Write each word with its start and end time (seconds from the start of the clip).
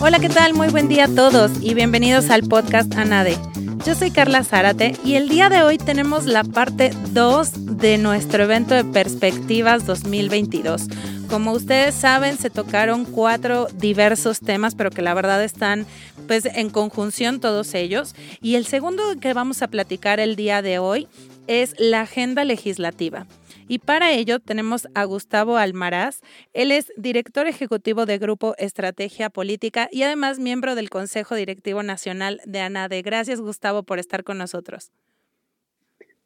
Hola, 0.00 0.18
¿qué 0.18 0.30
tal? 0.30 0.54
Muy 0.54 0.68
buen 0.68 0.88
día 0.88 1.04
a 1.04 1.14
todos 1.14 1.52
y 1.60 1.74
bienvenidos 1.74 2.30
al 2.30 2.44
podcast 2.44 2.94
ANADE. 2.94 3.36
Yo 3.84 3.94
soy 3.94 4.10
Carla 4.10 4.44
Zárate 4.44 4.94
y 5.04 5.16
el 5.16 5.28
día 5.28 5.50
de 5.50 5.62
hoy 5.62 5.76
tenemos 5.76 6.24
la 6.24 6.42
parte 6.42 6.92
2 7.12 7.76
de 7.76 7.98
nuestro 7.98 8.44
evento 8.44 8.74
de 8.74 8.84
Perspectivas 8.84 9.84
2022. 9.84 10.88
Como 11.28 11.52
ustedes 11.52 11.94
saben, 11.94 12.38
se 12.38 12.48
tocaron 12.48 13.04
cuatro 13.04 13.66
diversos 13.74 14.40
temas, 14.40 14.74
pero 14.74 14.90
que 14.90 15.02
la 15.02 15.12
verdad 15.12 15.44
están 15.44 15.84
pues 16.26 16.46
en 16.46 16.70
conjunción 16.70 17.40
todos 17.40 17.74
ellos. 17.74 18.14
Y 18.40 18.54
el 18.54 18.64
segundo 18.64 19.02
que 19.20 19.34
vamos 19.34 19.60
a 19.60 19.68
platicar 19.68 20.18
el 20.18 20.34
día 20.34 20.62
de 20.62 20.78
hoy 20.78 21.08
es 21.46 21.74
la 21.78 22.02
agenda 22.02 22.44
legislativa. 22.44 23.26
Y 23.68 23.78
para 23.80 24.12
ello 24.12 24.38
tenemos 24.38 24.86
a 24.94 25.04
Gustavo 25.04 25.56
Almaraz. 25.56 26.20
Él 26.52 26.70
es 26.70 26.92
director 26.96 27.46
ejecutivo 27.46 28.06
de 28.06 28.18
Grupo 28.18 28.54
Estrategia 28.58 29.28
Política 29.30 29.88
y 29.90 30.02
además 30.02 30.38
miembro 30.38 30.74
del 30.74 30.88
Consejo 30.90 31.34
Directivo 31.34 31.82
Nacional 31.82 32.40
de 32.44 32.60
ANADE. 32.60 33.02
Gracias, 33.02 33.40
Gustavo, 33.40 33.82
por 33.82 33.98
estar 33.98 34.22
con 34.22 34.38
nosotros. 34.38 34.92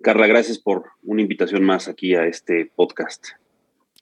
Carla, 0.03 0.27
gracias 0.27 0.59
por 0.59 0.85
una 1.03 1.23
invitación 1.23 1.63
más 1.63 1.89
aquí 1.89 2.15
a 2.15 2.27
este 2.27 2.71
podcast. 2.75 3.40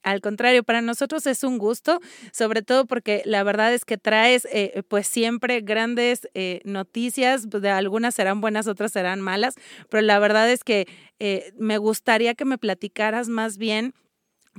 Al 0.03 0.21
contrario, 0.21 0.63
para 0.63 0.81
nosotros 0.81 1.27
es 1.27 1.43
un 1.43 1.59
gusto, 1.59 2.01
sobre 2.33 2.63
todo 2.63 2.87
porque 2.87 3.23
la 3.25 3.43
verdad 3.43 3.75
es 3.75 3.85
que 3.85 3.99
traes 3.99 4.47
eh, 4.53 4.83
pues 4.89 5.07
siempre 5.07 5.61
grandes 5.61 6.29
eh, 6.35 6.61
noticias, 6.65 7.51
de 7.51 7.71
algunas 7.71 8.15
serán 8.15 8.41
buenas, 8.41 8.69
otras 8.69 8.93
serán 8.93 9.21
malas, 9.21 9.57
pero 9.91 10.03
la 10.03 10.19
verdad 10.19 10.51
es 10.51 10.63
que 10.63 10.87
eh, 11.19 11.53
me 11.59 11.79
gustaría 11.79 12.35
que 12.35 12.45
me 12.45 12.59
platicaras 12.59 13.29
más 13.29 13.59
bien 13.59 13.93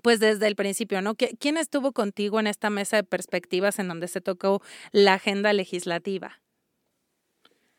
pues 0.03 0.19
desde 0.19 0.47
el 0.47 0.55
principio, 0.55 1.01
¿no? 1.01 1.15
¿Quién 1.15 1.57
estuvo 1.57 1.91
contigo 1.91 2.39
en 2.39 2.47
esta 2.47 2.69
mesa 2.69 2.97
de 2.97 3.03
perspectivas 3.03 3.79
en 3.79 3.89
donde 3.89 4.07
se 4.07 4.21
tocó 4.21 4.61
la 4.91 5.15
agenda 5.15 5.51
legislativa? 5.51 6.41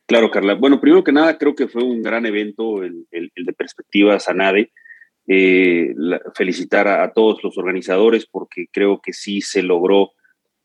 Claro, 0.06 0.31
Carla. 0.31 0.55
Bueno, 0.55 0.81
primero 0.81 1.05
que 1.05 1.12
nada, 1.12 1.38
creo 1.38 1.55
que 1.55 1.69
fue 1.69 1.83
un 1.83 2.03
gran 2.03 2.27
evento 2.27 2.83
el, 2.83 3.06
el, 3.11 3.31
el 3.34 3.44
de 3.44 3.53
Perspectivas 3.53 4.28
ANADE 4.28 4.72
eh, 5.33 5.95
felicitar 6.34 6.89
a, 6.89 7.12
todos 7.12 7.45
los 7.45 7.56
organizadores 7.56 8.27
porque 8.27 8.67
creo 8.69 9.00
que 9.00 9.12
sí 9.12 9.41
se 9.42 9.62
logró 9.62 10.11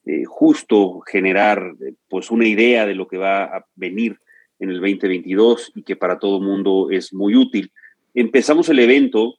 eh, 0.07 0.23
justo 0.25 1.01
generar 1.01 1.75
eh, 1.85 1.93
pues 2.09 2.31
una 2.31 2.47
idea 2.47 2.87
de 2.87 2.95
lo 2.95 3.07
que 3.07 3.19
va 3.19 3.43
a 3.43 3.67
venir 3.75 4.17
en 4.57 4.71
el 4.71 4.77
2022 4.77 5.71
y 5.75 5.83
que 5.83 5.95
para 5.95 6.17
todo 6.17 6.41
mundo 6.41 6.89
es 6.89 7.13
muy 7.13 7.35
útil. 7.35 7.71
Empezamos 8.15 8.67
el 8.69 8.79
evento 8.79 9.35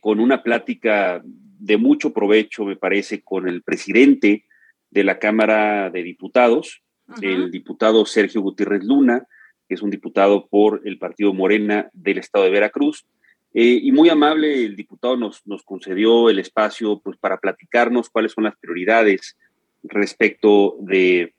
con 0.00 0.20
una 0.20 0.44
plática 0.44 1.20
de 1.24 1.76
mucho 1.76 2.12
provecho, 2.12 2.64
me 2.64 2.76
parece, 2.76 3.22
con 3.22 3.48
el 3.48 3.62
presidente 3.62 4.44
de 4.90 5.02
la 5.02 5.18
Cámara 5.18 5.90
de 5.90 6.04
Diputados, 6.04 6.82
el 7.22 7.50
diputado 7.50 8.06
Sergio 8.06 8.42
Gutiérrez 8.42 8.84
Luna, 8.84 9.26
que 9.66 9.74
es 9.74 9.82
un 9.82 9.90
diputado 9.90 10.46
por 10.46 10.82
el 10.84 10.98
Partido 10.98 11.34
Morena 11.34 11.90
del 11.92 12.18
Estado 12.18 12.44
de 12.44 12.50
Veracruz, 12.50 13.06
eh, 13.54 13.80
y 13.82 13.92
muy 13.92 14.08
amable, 14.08 14.64
el 14.64 14.76
diputado 14.76 15.16
nos, 15.16 15.46
nos 15.46 15.62
concedió 15.62 16.30
el 16.30 16.38
espacio 16.38 17.00
pues, 17.00 17.18
para 17.18 17.38
platicarnos 17.38 18.08
cuáles 18.08 18.32
son 18.32 18.44
las 18.44 18.56
prioridades 18.56 19.36
respecto 19.82 20.76
de, 20.80 21.34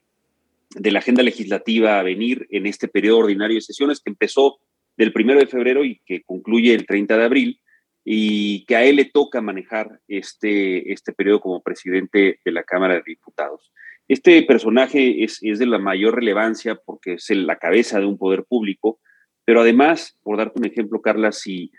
de, 0.76 0.90
la 0.92 1.00
agenda 1.00 1.22
legislativa 1.22 1.98
a 1.98 2.04
venir 2.04 2.46
en 2.50 2.66
este 2.66 2.86
periodo 2.86 3.18
ordinario 3.18 3.56
de 3.56 3.62
sesiones 3.62 4.00
que 4.00 4.10
empezó 4.10 4.58
del 4.96 5.12
primero 5.12 5.40
de 5.40 5.46
febrero 5.46 5.84
y 5.84 6.00
que 6.06 6.22
concluye 6.22 6.72
el 6.72 6.86
30 6.86 7.16
de 7.16 7.24
abril 7.24 7.60
y 8.04 8.64
que 8.66 8.76
a 8.76 8.84
él 8.84 8.96
le 8.96 9.06
toca 9.06 9.40
manejar 9.40 10.00
este, 10.06 10.92
este 10.92 11.12
periodo 11.12 11.40
como 11.40 11.62
presidente 11.62 12.38
de 12.44 12.52
la 12.52 12.62
Cámara 12.62 12.94
de 12.94 13.02
Diputados. 13.04 13.72
Este 14.06 14.42
personaje 14.42 15.24
es, 15.24 15.38
es 15.42 15.58
de 15.58 15.66
la 15.66 15.78
mayor 15.78 16.14
relevancia 16.16 16.76
porque 16.76 17.14
es 17.14 17.30
la 17.30 17.56
cabeza 17.56 17.98
de 17.98 18.06
un 18.06 18.18
poder 18.18 18.44
público, 18.44 19.00
pero 19.44 19.62
además, 19.62 20.18
por 20.22 20.36
darte 20.36 20.60
un 20.60 20.66
ejemplo, 20.66 21.00
Carla, 21.00 21.32
si 21.32 21.72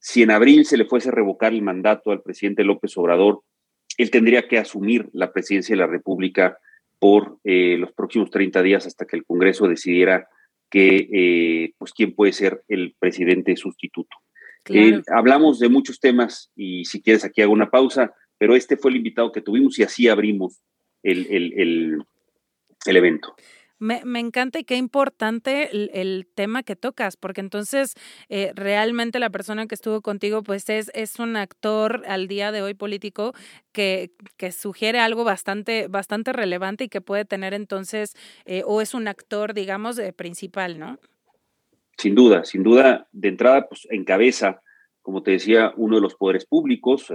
si 0.00 0.22
en 0.22 0.30
abril 0.30 0.64
se 0.64 0.78
le 0.78 0.86
fuese 0.86 1.10
a 1.10 1.12
revocar 1.12 1.52
el 1.52 1.62
mandato 1.62 2.10
al 2.10 2.22
presidente 2.22 2.64
López 2.64 2.96
Obrador, 2.96 3.42
él 3.98 4.10
tendría 4.10 4.48
que 4.48 4.58
asumir 4.58 5.08
la 5.12 5.32
presidencia 5.32 5.74
de 5.74 5.80
la 5.80 5.86
República 5.86 6.58
por 6.98 7.38
eh, 7.44 7.76
los 7.78 7.92
próximos 7.92 8.30
30 8.30 8.62
días 8.62 8.86
hasta 8.86 9.06
que 9.06 9.16
el 9.16 9.24
Congreso 9.24 9.68
decidiera 9.68 10.26
que, 10.70 11.08
eh, 11.12 11.74
pues, 11.76 11.92
quién 11.92 12.14
puede 12.14 12.32
ser 12.32 12.62
el 12.68 12.94
presidente 12.98 13.56
sustituto. 13.56 14.16
Eh, 14.68 15.02
hablamos 15.14 15.58
de 15.58 15.68
muchos 15.68 16.00
temas 16.00 16.50
y 16.54 16.84
si 16.84 17.02
quieres 17.02 17.24
aquí 17.24 17.42
hago 17.42 17.52
una 17.52 17.70
pausa, 17.70 18.14
pero 18.38 18.54
este 18.54 18.76
fue 18.76 18.90
el 18.90 18.98
invitado 18.98 19.32
que 19.32 19.40
tuvimos 19.40 19.78
y 19.78 19.82
así 19.82 20.08
abrimos 20.08 20.62
el, 21.02 21.26
el, 21.30 22.04
el 22.86 22.96
evento. 22.96 23.34
Me, 23.80 24.20
encanta 24.20 24.58
y 24.58 24.64
qué 24.64 24.76
importante 24.76 25.70
el, 25.72 26.26
tema 26.34 26.62
que 26.62 26.76
tocas, 26.76 27.16
porque 27.16 27.40
entonces 27.40 27.94
eh, 28.28 28.52
realmente 28.54 29.18
la 29.18 29.30
persona 29.30 29.66
que 29.66 29.74
estuvo 29.74 30.02
contigo, 30.02 30.42
pues 30.42 30.68
es, 30.68 30.90
es 30.92 31.18
un 31.18 31.34
actor 31.34 32.02
al 32.06 32.28
día 32.28 32.52
de 32.52 32.60
hoy 32.60 32.74
político 32.74 33.32
que, 33.72 34.10
que 34.36 34.52
sugiere 34.52 34.98
algo 34.98 35.24
bastante, 35.24 35.88
bastante 35.88 36.34
relevante 36.34 36.84
y 36.84 36.88
que 36.90 37.00
puede 37.00 37.24
tener 37.24 37.54
entonces, 37.54 38.14
eh, 38.44 38.62
o 38.66 38.82
es 38.82 38.92
un 38.92 39.08
actor, 39.08 39.54
digamos, 39.54 39.98
eh, 39.98 40.12
principal, 40.12 40.78
¿no? 40.78 40.98
Sin 41.96 42.14
duda, 42.14 42.44
sin 42.44 42.62
duda, 42.62 43.08
de 43.12 43.28
entrada, 43.28 43.66
pues 43.66 43.88
encabeza, 43.90 44.60
como 45.00 45.22
te 45.22 45.30
decía, 45.30 45.72
uno 45.78 45.96
de 45.96 46.02
los 46.02 46.16
poderes 46.16 46.44
públicos. 46.44 47.06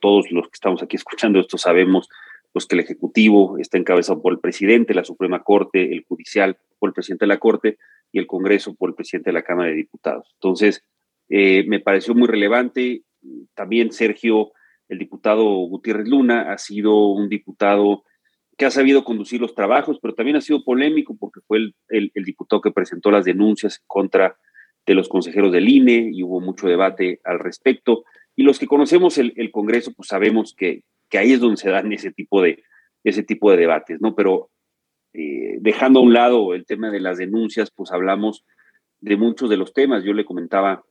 todos 0.00 0.32
los 0.32 0.46
que 0.46 0.54
estamos 0.54 0.82
aquí 0.82 0.96
escuchando 0.96 1.38
esto 1.38 1.56
sabemos 1.56 2.08
pues 2.52 2.66
que 2.66 2.76
el 2.76 2.80
Ejecutivo 2.80 3.58
está 3.58 3.78
encabezado 3.78 4.20
por 4.20 4.32
el 4.32 4.40
presidente, 4.40 4.94
la 4.94 5.04
Suprema 5.04 5.42
Corte, 5.42 5.92
el 5.92 6.04
Judicial 6.04 6.58
por 6.78 6.90
el 6.90 6.94
presidente 6.94 7.24
de 7.24 7.28
la 7.28 7.38
Corte 7.38 7.78
y 8.12 8.18
el 8.18 8.26
Congreso 8.26 8.74
por 8.74 8.90
el 8.90 8.96
presidente 8.96 9.30
de 9.30 9.34
la 9.34 9.42
Cámara 9.42 9.70
de 9.70 9.76
Diputados. 9.76 10.28
Entonces, 10.34 10.84
eh, 11.28 11.64
me 11.68 11.80
pareció 11.80 12.14
muy 12.14 12.26
relevante. 12.26 13.04
También 13.54 13.92
Sergio, 13.92 14.52
el 14.88 14.98
diputado 14.98 15.44
Gutiérrez 15.44 16.08
Luna, 16.08 16.52
ha 16.52 16.58
sido 16.58 17.08
un 17.08 17.28
diputado 17.28 18.04
que 18.58 18.66
ha 18.66 18.70
sabido 18.70 19.04
conducir 19.04 19.40
los 19.40 19.54
trabajos, 19.54 19.98
pero 20.02 20.14
también 20.14 20.36
ha 20.36 20.40
sido 20.40 20.64
polémico 20.64 21.16
porque 21.18 21.40
fue 21.46 21.72
el, 21.88 22.12
diputado 22.14 22.60
que 22.60 22.72
presentó 22.72 23.10
las 23.10 23.24
denuncias 23.24 23.82
contra 23.86 24.36
de 24.86 24.94
los 24.94 25.08
consejeros 25.08 25.52
del 25.52 25.68
INE 25.68 26.10
y 26.12 26.22
hubo 26.22 26.40
mucho 26.40 26.66
debate 26.66 27.20
al 27.24 27.38
respecto. 27.38 28.04
Y 28.36 28.42
los 28.42 28.58
que 28.58 28.66
conocemos 28.66 29.16
el, 29.18 29.32
el 29.36 29.50
Congreso, 29.50 29.92
pues 29.94 30.08
sabemos 30.08 30.54
que, 30.54 30.82
que 31.10 31.18
ahí 31.18 31.32
es 31.32 31.40
donde 31.40 31.56
se 31.56 31.70
dan 31.70 31.92
ese 31.92 32.12
tipo 32.12 32.40
de, 32.40 32.62
ese 33.04 33.22
tipo 33.22 33.50
de 33.50 33.58
debates, 33.58 34.00
¿no? 34.00 34.14
Pero 34.14 34.50
eh, 35.12 35.58
dejando 35.60 36.00
a 36.00 36.02
un 36.02 36.14
lado 36.14 36.54
el 36.54 36.64
tema 36.64 36.90
de 36.90 37.00
las 37.00 37.18
denuncias, 37.18 37.70
pues 37.74 37.90
hablamos 37.90 38.44
de 39.00 39.16
muchos 39.16 39.50
de 39.50 39.56
los 39.56 39.72
temas. 39.72 40.04
Yo 40.04 40.12
le 40.12 40.24
comentaba 40.24 40.84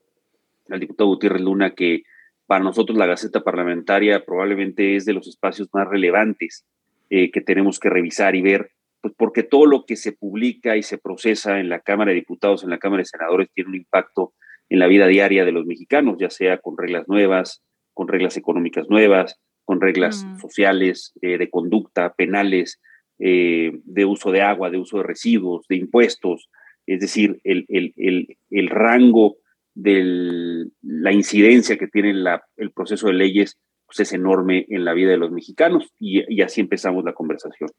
al 0.69 0.79
diputado 0.79 1.09
Gutiérrez 1.09 1.41
Luna 1.41 1.71
que 1.73 2.03
para 2.45 2.63
nosotros 2.63 2.97
la 2.97 3.05
Gaceta 3.05 3.43
Parlamentaria 3.43 4.25
probablemente 4.25 4.95
es 4.95 5.05
de 5.05 5.13
los 5.13 5.27
espacios 5.27 5.69
más 5.71 5.87
relevantes 5.87 6.65
eh, 7.09 7.31
que 7.31 7.41
tenemos 7.41 7.79
que 7.79 7.89
revisar 7.89 8.35
y 8.35 8.41
ver, 8.41 8.71
pues 9.01 9.13
porque 9.15 9.43
todo 9.43 9.65
lo 9.65 9.85
que 9.85 9.95
se 9.95 10.11
publica 10.11 10.75
y 10.75 10.83
se 10.83 10.97
procesa 10.97 11.59
en 11.59 11.69
la 11.69 11.79
Cámara 11.79 12.09
de 12.09 12.15
Diputados, 12.15 12.63
en 12.63 12.71
la 12.71 12.77
Cámara 12.77 13.01
de 13.01 13.05
Senadores, 13.05 13.49
tiene 13.53 13.69
un 13.69 13.75
impacto 13.75 14.33
en 14.67 14.79
la 14.79 14.87
vida 14.87 15.07
diaria 15.07 15.45
de 15.45 15.51
los 15.51 15.65
mexicanos, 15.65 16.17
ya 16.19 16.29
sea 16.29 16.57
con 16.57 16.77
reglas 16.77 17.07
nuevas, 17.07 17.63
con 17.93 18.07
reglas 18.07 18.37
económicas 18.37 18.89
nuevas, 18.89 19.39
con 19.69 19.81
reglas 19.81 20.25
mm. 20.25 20.39
sociales, 20.39 21.13
eh, 21.21 21.37
de 21.37 21.51
conducta, 21.51 22.15
penales, 22.15 22.81
eh, 23.19 23.71
de 23.83 24.03
uso 24.03 24.31
de 24.31 24.41
agua, 24.41 24.71
de 24.71 24.79
uso 24.79 24.97
de 24.97 25.03
residuos, 25.03 25.67
de 25.67 25.75
impuestos. 25.75 26.49
Es 26.87 27.01
decir, 27.01 27.39
el, 27.43 28.67
rango 28.67 29.37
de 29.75 30.65
la 30.81 31.13
incidencia 31.13 31.77
que 31.77 31.87
tiene 31.87 32.15
el 32.57 32.71
proceso 32.71 33.09
de 33.09 33.13
leyes 33.13 33.59
pues, 33.85 33.99
es 33.99 34.11
enorme 34.11 34.65
en 34.69 34.85
la 34.85 34.95
vida 34.95 35.11
de 35.11 35.17
los 35.17 35.29
mexicanos 35.29 35.93
y, 35.99 36.41
así 36.41 36.61
empezamos 36.61 37.03
la 37.03 37.13
conversación. 37.13 37.69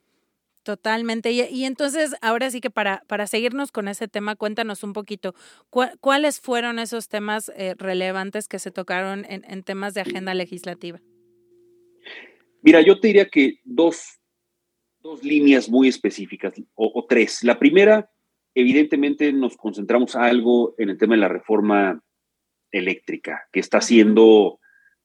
Totalmente. 0.62 1.32
Y, 1.32 1.64
entonces, 1.64 2.14
ahora 2.22 2.52
sí 2.52 2.60
que 2.60 2.70
para, 2.70 3.02
para 3.08 3.26
seguirnos 3.26 3.72
con 3.72 3.88
ese 3.88 4.06
tema, 4.06 4.36
cuéntanos 4.36 4.84
un 4.84 4.92
poquito, 4.92 5.34
¿cuáles 5.70 6.40
fueron 6.40 6.78
esos 6.78 7.08
temas 7.08 7.50
eh, 7.56 7.74
relevantes 7.76 8.46
que 8.46 8.60
se 8.60 8.70
tocaron 8.70 9.26
en 9.28 9.62
temas 9.64 9.92
de 9.94 10.02
agenda 10.02 10.34
legislativa? 10.34 11.00
Mira, 12.62 12.80
yo 12.80 13.00
te 13.00 13.08
diría 13.08 13.28
que 13.28 13.60
dos, 13.64 14.20
dos 15.00 15.22
líneas 15.24 15.68
muy 15.68 15.88
específicas, 15.88 16.54
o, 16.74 17.06
tres. 17.08 17.42
La 17.42 17.58
primera, 17.58 18.10
evidentemente 18.54 19.32
nos 19.32 19.56
concentramos 19.56 20.16
algo 20.16 20.74
en 20.78 20.90
el 20.90 20.98
tema 20.98 21.14
de 21.14 21.20
la 21.20 21.28
reforma 21.28 22.02
eléctrica, 22.70 23.48
que 23.52 23.60
está 23.60 23.80
siendo 23.80 24.60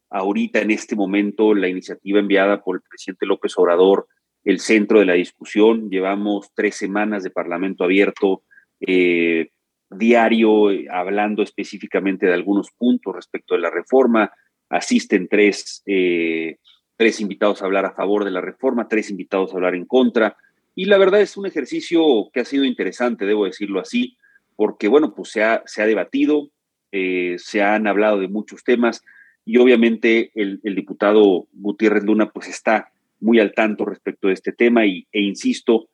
ahorita 0.10 0.60
en 0.62 0.72
este 0.72 0.96
momento 0.96 1.54
la 1.54 1.68
iniciativa 1.68 2.20
enviada 2.20 2.64
por 2.64 2.78
el 2.78 2.82
presidente 2.82 3.26
López 3.26 3.58
Obrador 3.58 4.08
el 4.46 4.60
centro 4.60 5.00
de 5.00 5.06
la 5.06 5.14
discusión. 5.14 5.90
Llevamos 5.90 6.52
tres 6.54 6.76
semanas 6.76 7.24
de 7.24 7.32
Parlamento 7.32 7.84
abierto, 7.84 8.44
eh, 8.80 9.50
diario 9.90 10.68
hablando 10.92 11.44
específicamente 11.44 12.28
de 12.28 12.34
algunos 12.34 12.70
puntos 12.78 13.16
respecto 13.16 13.56
de 13.56 13.62
la 13.62 13.72
reforma. 13.72 14.32
Asisten 14.70 15.28
tres, 15.28 15.82
eh, 15.88 16.60
tres 16.98 17.20
invitados 17.20 17.62
a 17.62 17.66
hablar 17.66 17.86
a 17.86 17.94
favor 17.94 18.24
de 18.24 18.32
la 18.32 18.42
reforma, 18.42 18.88
tres 18.88 19.10
invitados 19.10 19.52
a 19.52 19.56
hablar 19.56 19.76
en 19.76 19.86
contra. 19.86 20.38
Y 20.76 20.86
la 20.86 20.98
verdad 20.98 21.22
es 21.22 21.38
un 21.38 21.46
ejercicio 21.46 22.30
que 22.34 22.42
ha 22.42 22.46
sido 22.46 22.66
interesante, 22.66 23.26
debo 23.26 23.46
decirlo 23.46 23.80
así, 23.80 24.18
porque, 24.56 24.88
bueno, 24.88 25.14
pues 25.14 25.30
se 25.30 25.44
ha, 25.44 25.64
se 25.66 25.82
ha 25.82 25.86
debatido, 25.86 26.50
eh, 26.92 27.36
se 27.38 27.62
han 27.62 27.88
hablado 27.88 28.20
de 28.20 28.28
muchos 28.28 28.64
temas 28.64 29.02
y 29.46 29.58
obviamente 29.58 30.32
el, 30.34 30.60
diputado 30.64 31.48
Gutiérrez 31.54 32.04
Luna 32.04 32.32
pues 32.32 32.48
está 32.48 32.92
muy 33.20 33.40
al 33.40 33.54
tanto 33.54 33.86
respecto 33.86 34.28
de 34.28 34.34
este 34.34 34.52
tema 34.52 34.86
y, 34.86 35.08
e 35.12 35.22
insisto, 35.22 35.88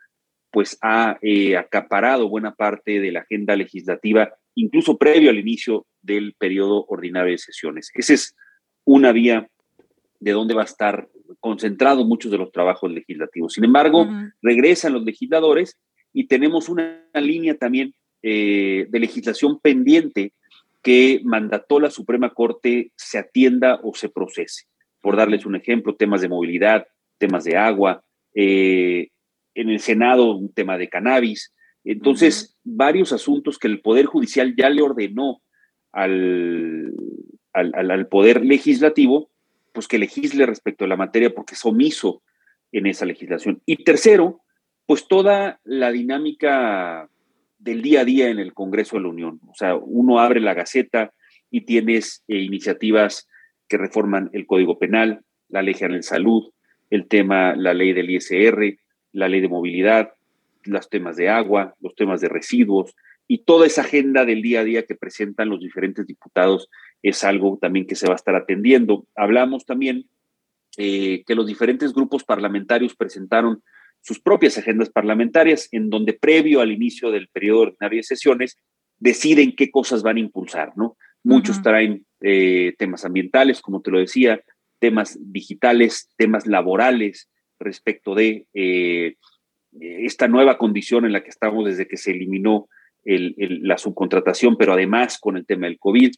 pues 0.52 0.78
ha 0.82 1.18
eh, 1.22 1.58
acaparado 1.58 2.30
buena 2.30 2.56
parte 2.56 3.00
de 3.00 3.12
la 3.12 3.22
agenda 3.22 3.56
legislativa, 3.56 4.34
incluso 4.56 4.98
previo 4.98 5.30
al 5.30 5.40
inicio 5.40 5.86
del 6.02 6.34
periodo 6.38 6.86
ordinario 6.88 7.32
de 7.32 7.38
sesiones. 7.38 7.92
Esa 7.94 8.14
es 8.14 8.36
una 8.86 9.12
vía 9.12 9.48
de 10.22 10.32
donde 10.32 10.54
va 10.54 10.62
a 10.62 10.66
estar 10.66 11.10
concentrado 11.40 12.06
muchos 12.06 12.32
de 12.32 12.38
los 12.38 12.52
trabajos 12.52 12.90
legislativos. 12.92 13.54
Sin 13.54 13.66
embargo, 13.66 14.08
regresan 14.42 14.94
los 14.94 15.04
legisladores 15.04 15.78
y 16.14 16.28
tenemos 16.28 16.70
una, 16.70 17.04
línea 17.16 17.58
también 17.58 17.94
eh, 18.22 18.86
de 18.88 19.00
legislación 19.00 19.60
pendiente 19.60 20.34
que 20.84 21.22
mandató 21.24 21.80
la 21.80 21.90
Suprema 21.90 22.30
Corte 22.34 22.92
se 22.96 23.18
atienda 23.18 23.80
o 23.84 23.94
se 23.96 24.10
procese. 24.10 24.66
Por 25.02 25.18
darles 25.18 25.46
un 25.46 25.56
ejemplo, 25.56 25.96
temas 25.96 26.22
de 26.22 26.30
movilidad, 26.30 26.86
temas 27.18 27.44
de 27.44 27.58
agua, 27.58 28.04
eh, 28.36 29.10
en 29.56 29.70
el 29.70 29.80
Senado 29.80 30.36
un 30.36 30.54
tema 30.54 30.78
de 30.78 30.88
cannabis. 30.88 31.54
Entonces, 31.84 32.58
varios 32.64 33.12
asuntos 33.12 33.58
que 33.58 33.68
el 33.68 33.82
Poder 33.82 34.06
Judicial 34.06 34.56
ya 34.56 34.70
le 34.70 34.84
ordenó 34.84 35.42
al, 35.92 36.94
al, 37.54 38.08
Poder 38.08 38.46
Legislativo, 38.46 39.31
pues 39.72 39.88
que 39.88 39.98
legisle 39.98 40.46
respecto 40.46 40.86
a 40.86 40.88
la 40.88 40.98
materia 40.98 41.34
porque 41.34 41.56
es 41.56 41.66
omiso 41.66 42.22
en 42.72 42.88
esa 42.88 43.06
legislación. 43.06 43.62
Y 43.66 43.84
tercero, 43.84 44.42
pues 44.86 45.08
toda 45.08 45.60
la 45.64 45.92
dinámica 45.92 47.10
del 47.60 47.82
día 47.82 48.02
a 48.02 48.06
día 48.06 48.30
en 48.30 48.40
el 48.40 48.54
Congreso 48.54 48.98
de 48.98 49.04
la 49.04 49.10
Unión. 49.10 49.40
O 49.48 49.56
sea, 49.56 49.76
uno 49.76 50.20
abre 50.20 50.40
la 50.40 50.54
Gaceta 50.54 51.14
y 51.50 51.62
tienes 51.62 52.24
eh, 52.28 52.38
iniciativas 52.38 53.28
que 53.68 53.78
reforman 53.78 54.30
el 54.34 54.46
Código 54.46 54.80
Penal, 54.80 55.22
la 55.50 55.62
Ley 55.62 55.74
General 55.74 56.00
de 56.00 56.04
Salud, 56.04 56.52
el 56.90 57.08
tema, 57.08 57.56
la 57.56 57.74
ley 57.74 57.94
del 57.94 58.10
ISR, 58.10 58.78
la 59.14 59.30
ley 59.30 59.42
de 59.42 59.48
movilidad, 59.48 60.12
los 60.64 60.90
temas 60.90 61.16
de 61.16 61.30
agua, 61.30 61.76
los 61.80 61.96
temas 61.96 62.22
de 62.22 62.30
residuos 62.30 62.94
y 63.28 63.40
toda 63.40 63.66
esa 63.66 63.82
agenda 63.82 64.26
del 64.26 64.42
día 64.42 64.60
a 64.60 64.64
día 64.64 64.86
que 64.86 64.96
presentan 64.96 65.50
los 65.50 65.62
diferentes 65.62 66.06
diputados 66.06 66.70
es 67.02 67.24
algo 67.24 67.58
también 67.60 67.88
que 67.88 67.96
se 67.96 68.08
va 68.08 68.14
a 68.14 68.16
estar 68.16 68.36
atendiendo. 68.36 69.06
Hablamos 69.16 69.66
también 69.66 70.06
eh, 70.78 71.24
que 71.26 71.36
los 71.36 71.48
diferentes 71.48 71.94
grupos 71.94 72.24
parlamentarios 72.24 72.96
presentaron 72.96 73.64
sus 74.02 74.20
propias 74.20 74.58
agendas 74.58 74.90
parlamentarias, 74.90 75.68
en 75.72 75.90
donde 75.90 76.14
previo 76.14 76.62
al 76.62 76.72
inicio 76.72 77.12
del 77.12 77.28
periodo 77.28 77.62
ordinario 77.62 77.98
de 77.98 78.04
sesiones 78.04 78.58
deciden 78.98 79.56
qué 79.56 79.70
cosas 79.70 80.04
van 80.04 80.18
a 80.18 80.22
impulsar, 80.22 80.74
¿no? 80.76 80.98
Muchos 81.24 81.62
traen 81.62 82.06
eh, 82.22 82.74
temas 82.80 83.06
ambientales, 83.06 83.62
como 83.62 83.82
te 83.82 83.92
lo 83.92 84.00
decía, 84.00 84.42
temas 84.80 85.20
digitales, 85.22 86.10
temas 86.18 86.48
laborales 86.48 87.30
respecto 87.60 88.16
de 88.16 88.48
eh, 88.56 89.18
esta 89.80 90.28
nueva 90.28 90.58
condición 90.58 91.06
en 91.06 91.14
la 91.14 91.24
que 91.24 91.30
estamos 91.30 91.66
desde 91.66 91.88
que 91.88 91.98
se 91.98 92.12
eliminó 92.12 92.68
la 93.04 93.78
subcontratación, 93.78 94.58
pero 94.58 94.74
además 94.74 95.18
con 95.20 95.36
el 95.38 95.46
tema 95.46 95.68
del 95.68 95.80
COVID. 95.80 96.12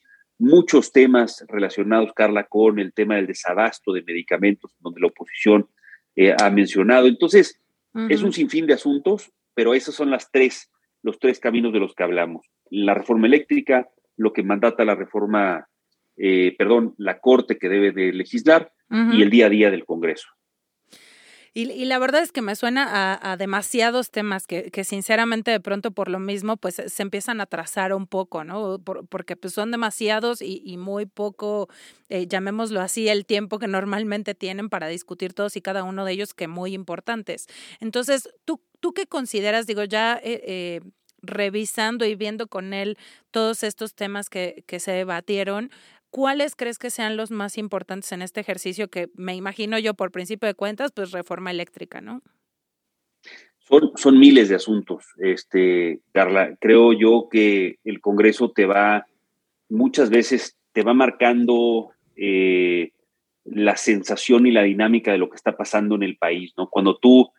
Muchos 0.43 0.91
temas 0.91 1.45
relacionados, 1.47 2.11
Carla, 2.13 2.43
con 2.43 2.77
el 2.77 2.91
tema 2.91 3.15
del 3.15 3.27
desabasto 3.27 3.93
de 3.93 4.03
medicamentos, 4.03 4.75
donde 4.81 4.99
la 4.99 5.07
oposición 5.07 5.69
eh, 6.17 6.35
ha 6.37 6.49
mencionado. 6.49 7.07
Entonces, 7.07 7.61
es 8.09 8.23
un 8.23 8.33
sinfín 8.33 8.67
de 8.67 8.73
asuntos, 8.73 9.31
pero 9.53 9.73
esos 9.73 9.95
son 9.95 10.11
las 10.11 10.31
tres, 10.31 10.69
los 11.01 11.17
tres 11.17 11.39
caminos 11.39 11.71
de 11.71 11.79
los 11.79 11.95
que 11.95 12.03
hablamos. 12.03 12.45
La 12.69 12.93
reforma 12.93 13.27
eléctrica, 13.27 13.87
lo 14.17 14.33
que 14.33 14.43
mandata 14.43 14.83
la 14.83 14.95
reforma, 14.95 15.69
eh, 16.17 16.53
perdón, 16.57 16.93
la 16.97 17.19
Corte 17.19 17.57
que 17.57 17.69
debe 17.69 17.93
de 17.93 18.11
legislar 18.11 18.73
y 18.89 19.21
el 19.21 19.29
día 19.29 19.45
a 19.45 19.49
día 19.49 19.71
del 19.71 19.85
Congreso. 19.85 20.27
Y, 21.55 21.85
la 21.85 21.99
verdad 21.99 22.23
es 22.23 22.31
que 22.31 22.41
me 22.41 22.55
suena 22.55 23.19
a, 23.21 23.37
demasiados 23.37 24.09
temas 24.09 24.47
que, 24.47 24.71
que, 24.71 24.83
sinceramente 24.83 25.51
de 25.51 25.59
pronto 25.59 25.91
por 25.91 26.09
lo 26.09 26.17
mismo 26.17 26.57
pues 26.57 26.81
se 26.87 27.03
empiezan 27.03 27.41
a 27.41 27.45
trazar 27.45 27.93
un 27.93 28.07
poco, 28.07 28.43
¿no? 28.43 28.79
porque 28.79 29.35
pues 29.35 29.53
son 29.53 29.69
demasiados 29.69 30.41
y, 30.41 30.77
muy 30.77 31.05
poco, 31.05 31.69
eh, 32.09 32.25
llamémoslo 32.25 32.81
así, 32.81 33.07
el 33.07 33.27
tiempo 33.27 33.59
que 33.59 33.67
normalmente 33.67 34.33
tienen 34.33 34.69
para 34.69 34.87
discutir 34.87 35.33
todos 35.33 35.55
y 35.55 35.61
cada 35.61 35.83
uno 35.83 36.05
de 36.05 36.13
ellos 36.13 36.33
que 36.33 36.47
muy 36.47 36.73
importantes. 36.73 37.45
Entonces, 37.79 38.29
¿tú, 38.45 38.59
tú 38.79 38.93
qué 38.93 39.05
consideras? 39.05 39.67
Digo, 39.67 39.83
ya... 39.83 40.19
Eh, 40.23 40.41
eh, 40.45 40.81
revisando 41.25 42.03
y 42.03 42.15
viendo 42.15 42.47
con 42.47 42.73
él 42.73 42.97
todos 43.31 43.63
estos 43.63 43.95
temas 43.95 44.29
que, 44.29 44.65
que 44.67 44.81
se 44.81 44.91
debatieron, 44.91 45.71
¿cuáles 46.13 46.55
crees 46.55 46.77
que 46.77 46.91
sean 46.91 47.17
los 47.17 47.31
más 47.31 47.57
importantes 47.57 48.11
en 48.11 48.21
este 48.21 48.39
ejercicio 48.39 48.87
que 48.87 49.09
me 49.15 49.35
imagino 49.35 49.79
yo 49.79 49.95
por 49.95 50.11
principio 50.11 50.45
de 50.45 50.53
cuentas, 50.53 50.91
pues 50.93 51.11
reforma 51.11 51.49
eléctrica, 51.49 52.01
¿no? 52.01 52.21
Son, 53.95 54.19
miles 54.19 54.47
de 54.47 54.55
asuntos, 54.55 55.05
este, 55.17 56.01
Carla. 56.11 56.55
Creo 56.61 56.93
yo 56.93 57.29
que 57.31 57.79
el 57.83 57.99
Congreso 57.99 58.51
te 58.51 58.67
va, 58.67 59.07
muchas 59.69 60.11
veces 60.11 60.55
te 60.71 60.83
va 60.83 60.93
marcando 60.93 61.89
eh, 62.15 62.91
la 63.45 63.75
sensación 63.75 64.45
y 64.45 64.51
la 64.51 64.61
dinámica 64.61 65.13
de 65.13 65.17
lo 65.17 65.31
que 65.31 65.37
está 65.37 65.57
pasando 65.57 65.95
en 65.95 66.03
el 66.03 66.17
país, 66.17 66.53
¿no? 66.57 66.69
Cuando 66.69 66.97
tú, 66.97 67.31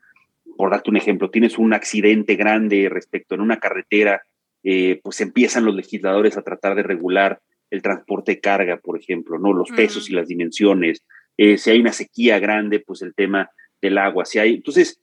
por 0.56 0.72
darte 0.72 0.90
un 0.90 0.96
ejemplo, 0.96 1.30
tienes 1.30 1.58
un 1.58 1.74
accidente 1.74 2.34
grande 2.34 2.88
respecto 2.88 3.36
en 3.36 3.40
una 3.40 3.60
carretera, 3.60 4.22
eh, 4.64 5.00
pues 5.04 5.20
empiezan 5.20 5.64
los 5.64 5.76
legisladores 5.76 6.36
a 6.36 6.42
tratar 6.42 6.74
de 6.74 6.82
regular 6.82 7.40
el 7.70 7.82
transporte 7.82 8.32
de 8.32 8.40
carga, 8.40 8.78
por 8.78 8.98
ejemplo, 8.98 9.38
¿no? 9.38 9.52
Los 9.52 9.70
pesos 9.70 10.08
y 10.08 10.12
las 10.12 10.28
dimensiones. 10.28 11.04
Eh, 11.36 11.58
si 11.58 11.70
hay 11.70 11.80
una 11.80 11.92
sequía 11.92 12.38
grande, 12.38 12.80
pues 12.80 13.02
el 13.02 13.14
tema 13.14 13.50
del 13.80 13.98
agua. 13.98 14.24
Si 14.24 14.38
hay. 14.38 14.54
Entonces, 14.54 15.00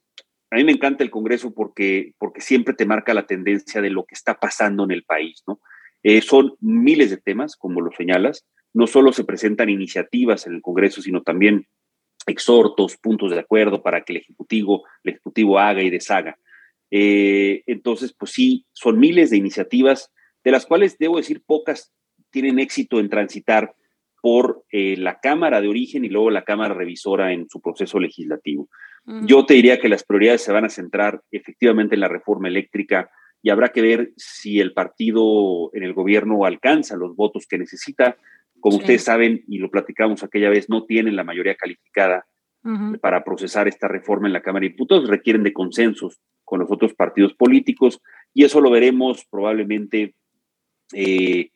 a 0.49 0.55
mí 0.55 0.63
me 0.63 0.71
encanta 0.71 1.03
el 1.03 1.11
Congreso 1.11 1.53
porque, 1.53 2.13
porque 2.17 2.41
siempre 2.41 2.73
te 2.73 2.85
marca 2.85 3.13
la 3.13 3.25
tendencia 3.27 3.81
de 3.81 3.89
lo 3.89 4.05
que 4.05 4.15
está 4.15 4.39
pasando 4.39 4.83
en 4.83 4.91
el 4.91 5.03
país, 5.03 5.43
¿no? 5.47 5.59
Eh, 6.03 6.21
son 6.21 6.55
miles 6.59 7.09
de 7.09 7.17
temas, 7.17 7.55
como 7.55 7.81
lo 7.81 7.91
señalas. 7.91 8.45
No 8.73 8.87
solo 8.87 9.13
se 9.13 9.23
presentan 9.23 9.69
iniciativas 9.69 10.47
en 10.47 10.55
el 10.55 10.61
Congreso, 10.61 11.01
sino 11.01 11.21
también 11.21 11.67
exhortos, 12.27 12.97
puntos 12.97 13.31
de 13.31 13.39
acuerdo 13.39 13.81
para 13.81 14.03
que 14.03 14.13
el 14.13 14.17
Ejecutivo, 14.17 14.85
el 15.03 15.11
Ejecutivo 15.11 15.59
haga 15.59 15.83
y 15.83 15.89
deshaga. 15.89 16.37
Eh, 16.89 17.63
entonces, 17.67 18.13
pues 18.13 18.31
sí, 18.31 18.65
son 18.73 18.99
miles 18.99 19.29
de 19.29 19.37
iniciativas, 19.37 20.11
de 20.43 20.51
las 20.51 20.65
cuales 20.65 20.97
debo 20.97 21.17
decir 21.17 21.43
pocas 21.45 21.93
tienen 22.31 22.59
éxito 22.59 22.99
en 22.99 23.09
transitar 23.09 23.75
por 24.21 24.63
eh, 24.71 24.95
la 24.97 25.19
Cámara 25.19 25.61
de 25.61 25.67
origen 25.67 26.05
y 26.05 26.09
luego 26.09 26.29
la 26.29 26.43
Cámara 26.43 26.73
revisora 26.73 27.33
en 27.33 27.49
su 27.49 27.59
proceso 27.59 27.99
legislativo. 27.99 28.69
Yo 29.25 29.47
te 29.47 29.55
diría 29.55 29.79
que 29.79 29.89
las 29.89 30.03
prioridades 30.03 30.43
se 30.43 30.51
van 30.51 30.65
a 30.65 30.69
centrar 30.69 31.23
efectivamente 31.31 31.95
en 31.95 32.01
la 32.01 32.07
reforma 32.07 32.47
eléctrica 32.47 33.09
y 33.41 33.49
habrá 33.49 33.69
que 33.69 33.81
ver 33.81 34.11
si 34.15 34.59
el 34.59 34.73
partido 34.73 35.71
en 35.73 35.81
el 35.81 35.93
gobierno 35.93 36.45
alcanza 36.45 36.95
los 36.95 37.15
votos 37.15 37.47
que 37.47 37.57
necesita. 37.57 38.15
Como 38.59 38.77
ustedes 38.77 39.03
saben, 39.03 39.43
y 39.47 39.57
lo 39.57 39.71
platicamos 39.71 40.23
aquella 40.23 40.51
vez, 40.51 40.69
no 40.69 40.85
tienen 40.85 41.15
la 41.15 41.23
mayoría 41.23 41.55
calificada 41.55 42.27
para 43.01 43.23
procesar 43.23 43.67
esta 43.67 43.87
reforma 43.87 44.27
en 44.27 44.33
la 44.33 44.43
Cámara 44.43 44.63
de 44.63 44.69
Diputados, 44.69 45.09
requieren 45.09 45.41
de 45.41 45.51
consensos 45.51 46.19
con 46.43 46.59
los 46.59 46.69
otros 46.69 46.93
partidos 46.93 47.33
políticos 47.33 48.01
y 48.35 48.43
eso 48.43 48.61
lo 48.61 48.69
veremos 48.69 49.25
probablemente 49.31 50.13
eh, 50.93 51.50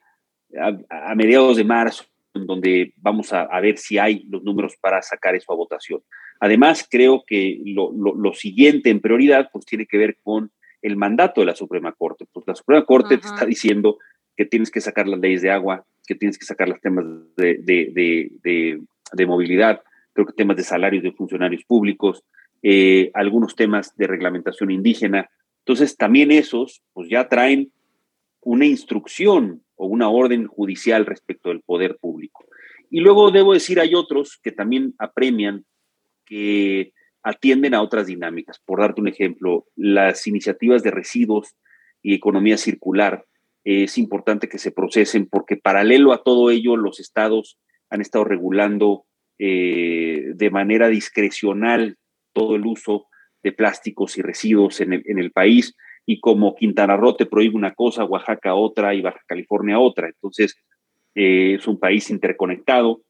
a, 0.59 1.15
mediados 1.15 1.57
de 1.57 1.63
marzo, 1.63 2.05
en 2.33 2.45
donde 2.45 2.93
vamos 2.97 3.31
a, 3.33 3.47
ver 3.59 3.77
si 3.77 3.97
hay 3.97 4.25
los 4.29 4.43
números 4.43 4.75
para 4.79 5.01
sacar 5.01 5.35
eso 5.35 5.51
a 5.51 5.55
votación. 5.55 6.01
Además, 6.39 6.87
creo 6.89 7.23
que 7.25 7.61
lo, 7.65 8.33
siguiente 8.33 8.89
en 8.89 8.99
prioridad, 8.99 9.49
pues 9.51 9.65
tiene 9.65 9.85
que 9.85 9.97
ver 9.97 10.17
con 10.21 10.51
el 10.81 10.97
mandato 10.97 11.41
de 11.41 11.47
la 11.47 11.55
Suprema 11.55 11.93
Corte. 11.93 12.25
Pues 12.31 12.45
la 12.47 12.55
Suprema 12.55 12.85
Corte 12.85 13.17
te 13.17 13.27
está 13.27 13.45
diciendo 13.45 13.97
que 14.35 14.45
tienes 14.45 14.69
que 14.69 14.81
sacar 14.81 15.07
las 15.07 15.19
leyes 15.19 15.41
de 15.41 15.51
agua, 15.51 15.85
que 16.05 16.15
tienes 16.15 16.37
que 16.37 16.45
sacar 16.45 16.67
los 16.67 16.81
temas 16.81 17.05
de, 17.37 17.57
de, 17.63 19.25
movilidad, 19.25 19.81
creo 20.13 20.27
que 20.27 20.33
temas 20.33 20.57
de 20.57 20.63
salarios 20.63 21.03
de 21.03 21.13
funcionarios 21.13 21.63
públicos, 21.63 22.23
eh, 22.61 23.11
algunos 23.13 23.55
temas 23.55 23.95
de 23.95 24.07
reglamentación 24.07 24.71
indígena. 24.71 25.29
Entonces, 25.59 25.95
también 25.97 26.31
esos, 26.31 26.81
pues 26.93 27.09
ya 27.09 27.27
traen 27.29 27.71
una 28.45 28.65
instrucción 28.65 29.63
o 29.75 29.87
una 29.87 30.07
orden 30.09 30.47
judicial 30.47 31.05
respecto 31.05 31.49
del 31.49 31.61
poder 31.61 31.97
público. 31.97 32.45
Y 32.89 33.01
luego 33.01 33.31
debo 33.31 33.53
decir, 33.53 33.79
hay 33.79 33.95
otros 33.95 34.39
que 34.41 34.51
también 34.51 34.93
apremian, 34.99 35.65
que 36.25 36.93
atienden 37.23 37.73
a 37.73 37.81
otras 37.81 38.05
dinámicas. 38.05 38.59
Por 38.59 38.79
darte 38.79 39.01
un 39.01 39.07
ejemplo, 39.07 39.65
las 39.75 40.27
iniciativas 40.27 40.83
de 40.83 40.91
residuos 40.91 41.55
y 42.01 42.13
economía 42.13 42.57
circular, 42.57 43.25
es 43.65 43.97
importante 43.97 44.47
que 44.47 44.59
se 44.59 44.71
procesen 44.71 45.25
porque 45.25 45.57
paralelo 45.57 46.13
a 46.13 46.21
todo 46.21 46.51
ello 46.51 46.77
los 46.77 46.99
estados 46.99 47.57
han 47.89 47.99
estado 47.99 48.23
regulando 48.23 49.05
eh, 49.39 50.31
de 50.35 50.49
manera 50.51 50.87
discrecional 50.87 51.97
todo 52.31 52.55
el 52.55 52.65
uso 52.67 53.07
de 53.41 53.51
plásticos 53.51 54.17
y 54.17 54.21
residuos 54.21 54.81
en 54.81 54.93
el, 54.93 55.31
país 55.31 55.75
y 56.05 56.19
como 56.19 56.55
Quintana 56.55 56.97
Roo 56.97 57.15
te 57.15 57.25
prohíbe 57.25 57.55
una 57.55 57.73
cosa, 57.73 58.05
Oaxaca 58.05 58.53
otra 58.53 58.93
y 58.93 59.01
Baja 59.01 59.21
California 59.25 59.79
otra. 59.79 60.07
Entonces, 60.07 60.55
eh, 61.15 61.55
es 61.55 61.67
un 61.67 61.79
país 61.79 62.09
interconectado 62.09 63.01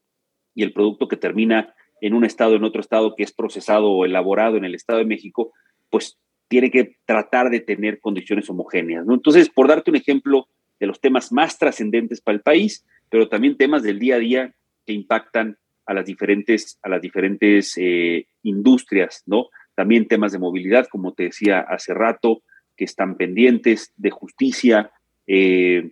y 0.54 0.62
el 0.62 0.72
producto 0.72 1.08
que 1.08 1.16
termina 1.16 1.74
en 2.00 2.14
un 2.14 2.24
estado, 2.24 2.56
en 2.56 2.64
otro 2.64 2.80
estado, 2.80 3.14
que 3.14 3.22
es 3.22 3.32
procesado 3.32 3.90
o 3.90 4.04
elaborado 4.04 4.56
en 4.56 4.64
el 4.64 4.74
Estado 4.74 4.98
de 5.00 5.04
México, 5.04 5.52
pues 5.90 6.18
tiene 6.48 6.70
que 6.70 6.96
tratar 7.04 7.50
de 7.50 7.60
tener 7.60 8.00
condiciones 8.00 8.48
homogéneas. 8.48 9.04
¿no? 9.04 9.14
Entonces, 9.14 9.50
por 9.50 9.68
darte 9.68 9.90
un 9.90 9.96
ejemplo 9.96 10.48
de 10.78 10.86
los 10.86 11.00
temas 11.00 11.32
más 11.32 11.58
trascendentes 11.58 12.20
para 12.20 12.36
el 12.36 12.42
país, 12.42 12.84
pero 13.10 13.28
también 13.28 13.56
temas 13.56 13.82
del 13.82 13.98
día 13.98 14.16
a 14.16 14.18
día 14.18 14.54
que 14.86 14.92
impactan 14.92 15.58
a 15.86 15.94
las 15.94 16.04
diferentes, 16.04 16.78
a 16.82 16.88
las 16.88 17.00
diferentes 17.00 17.74
eh, 17.76 18.26
industrias, 18.42 19.22
¿no? 19.26 19.48
También 19.74 20.08
temas 20.08 20.32
de 20.32 20.38
movilidad, 20.38 20.86
como 20.88 21.12
te 21.12 21.24
decía 21.24 21.60
hace 21.60 21.94
rato, 21.94 22.42
que 22.76 22.84
están 22.84 23.16
pendientes, 23.16 23.92
de 23.96 24.10
justicia. 24.10 24.90
Eh, 25.26 25.90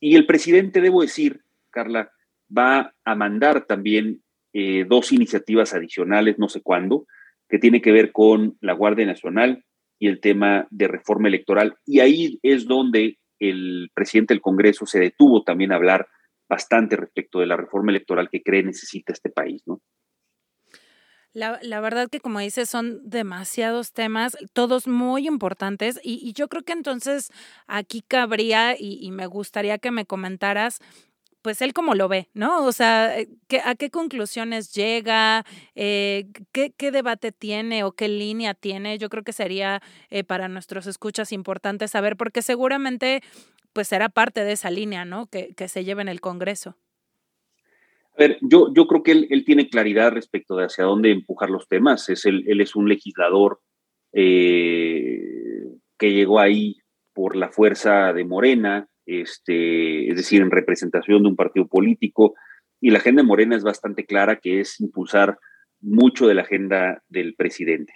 y 0.00 0.16
el 0.16 0.26
presidente, 0.26 0.80
debo 0.80 1.02
decir, 1.02 1.42
Carla, 1.70 2.10
va 2.56 2.94
a 3.04 3.14
mandar 3.14 3.66
también 3.66 4.22
eh, 4.52 4.84
dos 4.88 5.12
iniciativas 5.12 5.74
adicionales, 5.74 6.38
no 6.38 6.48
sé 6.48 6.60
cuándo, 6.62 7.06
que 7.48 7.58
tiene 7.58 7.80
que 7.80 7.92
ver 7.92 8.12
con 8.12 8.56
la 8.60 8.72
Guardia 8.72 9.06
Nacional 9.06 9.64
y 9.98 10.08
el 10.08 10.20
tema 10.20 10.66
de 10.70 10.88
reforma 10.88 11.28
electoral. 11.28 11.76
Y 11.86 12.00
ahí 12.00 12.38
es 12.42 12.66
donde 12.66 13.18
el 13.38 13.90
presidente 13.94 14.34
del 14.34 14.40
Congreso 14.40 14.86
se 14.86 15.00
detuvo 15.00 15.42
también 15.42 15.72
a 15.72 15.76
hablar 15.76 16.06
bastante 16.48 16.96
respecto 16.96 17.40
de 17.40 17.46
la 17.46 17.56
reforma 17.56 17.90
electoral 17.90 18.28
que 18.30 18.42
cree 18.42 18.62
necesita 18.62 19.12
este 19.12 19.30
país, 19.30 19.62
¿no? 19.66 19.80
La, 21.34 21.58
la, 21.62 21.80
verdad 21.80 22.08
que 22.08 22.20
como 22.20 22.38
dices 22.38 22.70
son 22.70 23.00
demasiados 23.02 23.92
temas, 23.92 24.36
todos 24.52 24.86
muy 24.86 25.26
importantes 25.26 26.00
y, 26.02 26.32
yo 26.32 26.48
creo 26.48 26.62
que 26.62 26.72
entonces 26.72 27.32
aquí 27.66 28.02
cabría 28.02 28.76
y, 28.78 29.10
me 29.10 29.26
gustaría 29.26 29.78
que 29.78 29.90
me 29.90 30.06
comentaras 30.06 30.78
pues 31.42 31.60
él 31.60 31.74
cómo 31.74 31.94
lo 31.94 32.08
ve, 32.08 32.30
¿no? 32.32 32.64
O 32.64 32.72
sea, 32.72 33.18
eh, 33.18 33.28
¿a 33.64 33.74
qué 33.74 33.90
conclusiones 33.90 34.72
llega? 34.72 35.44
Eh, 35.74 36.28
¿qué, 36.52 36.90
debate 36.90 37.32
tiene 37.32 37.84
o 37.84 37.92
qué 37.92 38.08
línea 38.08 38.54
tiene? 38.54 38.96
Yo 38.96 39.10
creo 39.10 39.24
que 39.24 39.34
sería 39.34 39.82
eh, 40.08 40.24
para 40.24 40.48
nuestros 40.48 40.86
escuchas 40.86 41.32
importante 41.32 41.86
saber, 41.88 42.16
porque 42.16 42.40
seguramente 42.40 43.22
pues 43.74 43.88
será 43.88 44.08
parte 44.08 44.44
de 44.44 44.52
esa 44.52 44.70
línea, 44.70 45.04
¿no? 45.04 45.26
Que, 45.26 45.52
se 45.68 45.84
lleve 45.84 46.00
en 46.00 46.08
el 46.08 46.22
Congreso. 46.22 46.76
A 48.16 48.18
ver, 48.18 48.38
yo, 48.42 48.72
yo 48.72 48.86
creo 48.86 49.02
que 49.02 49.12
él, 49.12 49.44
tiene 49.44 49.68
claridad 49.68 50.12
respecto 50.12 50.56
de 50.56 50.66
hacia 50.66 50.84
dónde 50.84 51.10
empujar 51.10 51.50
los 51.50 51.68
temas. 51.68 52.08
Es 52.08 52.26
él, 52.26 52.44
él 52.46 52.60
es 52.60 52.76
un 52.76 52.88
legislador 52.88 53.60
que 54.12 55.78
llegó 56.00 56.38
ahí 56.38 56.76
por 57.12 57.36
la 57.36 57.48
fuerza 57.48 58.12
de 58.12 58.24
Morena, 58.24 58.88
este, 59.06 60.08
es 60.08 60.16
decir, 60.16 60.42
en 60.42 60.50
representación 60.50 61.22
de 61.22 61.28
un 61.28 61.36
partido 61.36 61.66
político. 61.66 62.34
Y 62.80 62.90
la 62.90 62.98
agenda 62.98 63.22
de 63.22 63.28
Morena 63.28 63.56
es 63.56 63.64
bastante 63.64 64.04
clara, 64.04 64.36
que 64.36 64.60
es 64.60 64.80
impulsar 64.80 65.38
mucho 65.80 66.26
de 66.26 66.34
la 66.34 66.42
agenda 66.42 67.02
del 67.08 67.34
presidente. 67.34 67.94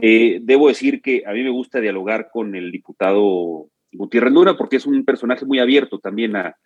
Eh, 0.00 0.38
debo 0.42 0.68
decir 0.68 1.02
que 1.02 1.24
a 1.26 1.32
mí 1.32 1.42
me 1.42 1.50
gusta 1.50 1.80
dialogar 1.80 2.28
con 2.32 2.54
el 2.54 2.70
diputado 2.70 3.68
Gutiérrez 3.92 4.32
Luna 4.32 4.56
porque 4.56 4.76
es 4.76 4.86
un 4.86 5.04
personaje 5.04 5.44
muy 5.44 5.58
abierto 5.58 5.98
también 5.98 6.36
a, 6.36 6.56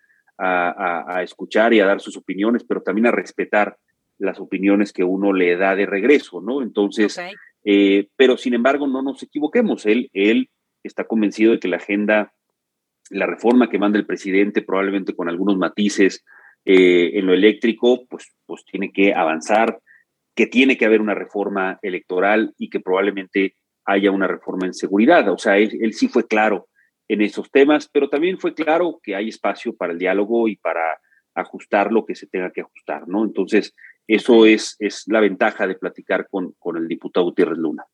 escuchar 1.21 1.73
y 1.73 1.79
a 1.79 1.85
dar 1.85 1.99
sus 1.99 2.17
opiniones, 2.17 2.63
pero 2.63 2.81
también 2.81 3.07
a 3.07 3.11
respetar 3.11 3.77
las 4.17 4.39
opiniones 4.39 4.93
que 4.93 5.03
uno 5.03 5.33
le 5.33 5.55
da 5.57 5.75
de 5.75 5.85
regreso, 5.85 6.41
¿no? 6.41 6.61
Entonces, 6.61 7.19
eh, 7.63 8.07
pero 8.15 8.37
sin 8.37 8.53
embargo, 8.53 8.87
no 8.87 9.01
nos 9.01 9.21
equivoquemos. 9.23 9.85
Él, 9.85 10.09
él 10.13 10.49
está 10.83 11.05
convencido 11.05 11.53
de 11.53 11.59
que 11.59 11.67
la 11.67 11.77
agenda 11.77 12.33
la 13.09 13.25
reforma 13.25 13.69
que 13.69 13.79
manda 13.79 13.99
el 13.99 14.05
presidente, 14.05 14.61
probablemente 14.61 15.15
con 15.15 15.29
algunos 15.29 15.57
matices 15.57 16.23
eh, 16.65 17.11
en 17.13 17.25
lo 17.25 17.33
eléctrico, 17.33 18.05
pues, 18.07 18.33
pues 18.45 18.63
tiene 18.65 18.91
que 18.91 19.13
avanzar, 19.13 19.79
que 20.35 20.47
tiene 20.47 20.77
que 20.77 20.85
haber 20.85 21.01
una 21.01 21.13
reforma 21.13 21.79
electoral 21.81 22.53
y 22.57 22.69
que 22.69 22.79
probablemente 22.79 23.55
haya 23.85 24.11
una 24.11 24.27
reforma 24.27 24.65
en 24.65 24.73
seguridad. 24.73 25.29
O 25.29 25.37
sea, 25.37 25.57
él, 25.57 25.93
sí 25.93 26.07
fue 26.07 26.27
claro 26.27 26.67
en 27.07 27.21
esos 27.21 27.51
temas, 27.51 27.89
pero 27.91 28.09
también 28.09 28.39
fue 28.39 28.53
claro 28.53 28.99
que 29.03 29.15
hay 29.15 29.29
espacio 29.29 29.75
para 29.75 29.93
el 29.93 29.99
diálogo 29.99 30.47
y 30.47 30.55
para 30.55 30.99
ajustar 31.35 31.91
lo 31.91 32.05
que 32.05 32.15
se 32.15 32.27
tenga 32.27 32.51
que 32.51 32.61
ajustar, 32.61 33.07
¿no? 33.07 33.23
Entonces, 33.23 33.73
eso 34.07 34.45
es, 34.45 34.75
es 34.79 35.03
la 35.07 35.19
ventaja 35.19 35.67
de 35.67 35.75
platicar 35.75 36.27
con, 36.29 36.53
con 36.59 36.77
el 36.77 36.87
diputado 36.87 37.25
Gutiérrez 37.25 37.57
Luna. 37.57 37.85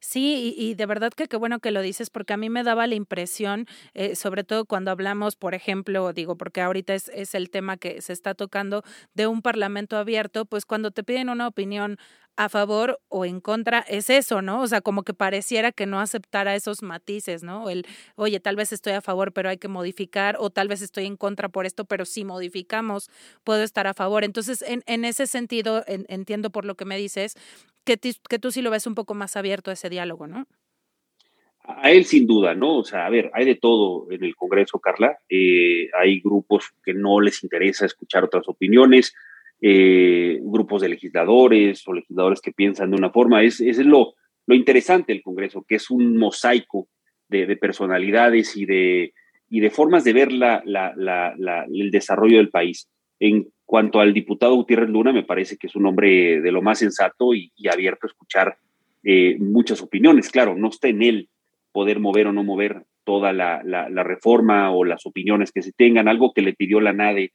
Sí, 0.00 0.54
y, 0.58 0.74
de 0.74 0.84
verdad 0.84 1.12
que 1.16 1.28
qué 1.28 1.38
bueno 1.38 1.60
que 1.60 1.70
lo 1.70 1.80
dices, 1.80 2.10
porque 2.10 2.34
a 2.34 2.36
mí 2.36 2.50
me 2.50 2.62
daba 2.62 2.86
la 2.86 2.94
impresión, 2.94 3.66
eh, 3.94 4.14
sobre 4.16 4.44
todo 4.44 4.66
cuando 4.66 4.90
hablamos, 4.90 5.34
por 5.34 5.54
ejemplo, 5.54 6.12
digo, 6.12 6.36
porque 6.36 6.60
ahorita 6.60 6.94
es, 6.94 7.08
es 7.14 7.34
el 7.34 7.48
tema 7.48 7.78
que 7.78 8.02
se 8.02 8.12
está 8.12 8.34
tocando 8.34 8.82
de 9.14 9.26
un 9.26 9.40
parlamento 9.40 9.96
abierto, 9.96 10.44
pues 10.44 10.66
cuando 10.66 10.90
te 10.90 11.04
piden 11.04 11.30
una 11.30 11.48
opinión 11.48 11.96
a 12.36 12.48
favor 12.48 13.00
o 13.08 13.24
en 13.24 13.40
contra, 13.40 13.80
es 13.80 14.10
eso, 14.10 14.42
¿no? 14.42 14.62
O 14.62 14.66
sea, 14.66 14.80
como 14.80 15.02
que 15.02 15.14
pareciera 15.14 15.72
que 15.72 15.86
no 15.86 16.00
aceptara 16.00 16.54
esos 16.54 16.82
matices, 16.82 17.42
¿no? 17.42 17.70
El, 17.70 17.86
oye, 18.16 18.40
tal 18.40 18.56
vez 18.56 18.72
estoy 18.72 18.94
a 18.94 19.00
favor, 19.00 19.32
pero 19.32 19.48
hay 19.48 19.58
que 19.58 19.68
modificar, 19.68 20.36
o 20.38 20.50
tal 20.50 20.68
vez 20.68 20.82
estoy 20.82 21.06
en 21.06 21.16
contra 21.16 21.48
por 21.48 21.66
esto, 21.66 21.84
pero 21.84 22.04
si 22.04 22.24
modificamos, 22.24 23.08
puedo 23.44 23.62
estar 23.62 23.86
a 23.86 23.94
favor. 23.94 24.24
Entonces, 24.24 24.62
en, 24.62 24.82
en 24.86 25.04
ese 25.04 25.26
sentido, 25.26 25.84
entiendo 25.86 26.50
por 26.50 26.64
lo 26.64 26.74
que 26.74 26.84
me 26.84 26.96
dices, 26.96 27.36
que, 27.84 27.98
que 27.98 28.38
tú 28.38 28.50
sí 28.50 28.62
lo 28.62 28.70
ves 28.70 28.86
un 28.86 28.94
poco 28.94 29.14
más 29.14 29.36
abierto 29.36 29.70
a 29.70 29.74
ese 29.74 29.90
diálogo, 29.90 30.26
¿no? 30.26 30.46
A 31.66 31.90
él 31.90 32.04
sin 32.04 32.26
duda, 32.26 32.54
¿no? 32.54 32.78
O 32.78 32.84
sea, 32.84 33.06
a 33.06 33.10
ver, 33.10 33.30
hay 33.32 33.46
de 33.46 33.54
todo 33.54 34.10
en 34.10 34.22
el 34.22 34.36
Congreso, 34.36 34.80
Carla. 34.80 35.18
Eh, 35.30 35.88
hay 35.98 36.20
grupos 36.20 36.74
que 36.84 36.92
no 36.92 37.20
les 37.20 37.42
interesa 37.42 37.86
escuchar 37.86 38.22
otras 38.22 38.46
opiniones, 38.48 39.14
eh, 39.66 40.40
grupos 40.42 40.82
de 40.82 40.90
legisladores 40.90 41.88
o 41.88 41.94
legisladores 41.94 42.42
que 42.42 42.52
piensan 42.52 42.90
de 42.90 42.98
una 42.98 43.08
forma. 43.08 43.42
Es, 43.42 43.62
es 43.62 43.78
lo, 43.78 44.12
lo 44.44 44.54
interesante 44.54 45.14
del 45.14 45.22
Congreso, 45.22 45.64
que 45.66 45.76
es 45.76 45.90
un 45.90 46.18
mosaico 46.18 46.86
de, 47.30 47.56
personalidades 47.56 48.58
y 48.58 48.66
de, 48.66 49.14
y 49.48 49.60
de 49.60 49.70
formas 49.70 50.04
de 50.04 50.12
ver 50.12 50.32
la, 50.32 50.62
el 51.72 51.90
desarrollo 51.90 52.36
del 52.36 52.50
país. 52.50 52.90
En 53.18 53.46
cuanto 53.64 54.00
al 54.00 54.12
diputado 54.12 54.54
Gutiérrez 54.54 54.90
Luna, 54.90 55.14
me 55.14 55.24
parece 55.24 55.56
que 55.56 55.68
es 55.68 55.76
un 55.76 55.86
hombre 55.86 56.42
de 56.42 56.52
lo 56.52 56.60
más 56.60 56.80
sensato 56.80 57.32
y, 57.32 57.50
abierto 57.72 58.06
a 58.06 58.10
escuchar 58.10 58.58
eh, 59.02 59.38
muchas 59.38 59.80
opiniones. 59.80 60.28
Claro, 60.30 60.54
no 60.56 60.68
está 60.68 60.88
en 60.88 61.02
él 61.02 61.30
poder 61.72 62.00
mover 62.00 62.26
o 62.26 62.34
no 62.34 62.44
mover 62.44 62.84
toda 63.04 63.32
la, 63.32 63.62
reforma 64.04 64.72
o 64.72 64.84
las 64.84 65.06
opiniones 65.06 65.52
que 65.52 65.62
se 65.62 65.72
tengan. 65.72 66.06
Algo 66.06 66.34
que 66.34 66.42
le 66.42 66.52
pidió 66.52 66.80
la 66.82 66.92
NADE 66.92 67.32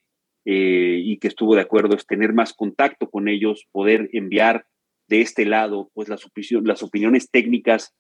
eh, 0.52 1.00
y 1.04 1.20
que 1.20 1.28
estuvo 1.28 1.54
de 1.54 1.62
acuerdo 1.62 1.96
es 1.96 2.08
tener 2.08 2.34
más 2.34 2.54
contacto 2.54 3.08
con 3.08 3.28
ellos, 3.28 3.68
poder 3.72 4.10
enviar 4.14 4.66
de 5.08 5.22
este 5.22 5.46
lado 5.46 5.92
pues 5.94 6.10
las, 6.10 6.26
las 6.64 6.82
opiniones 6.82 7.30
técnicas 7.30 7.96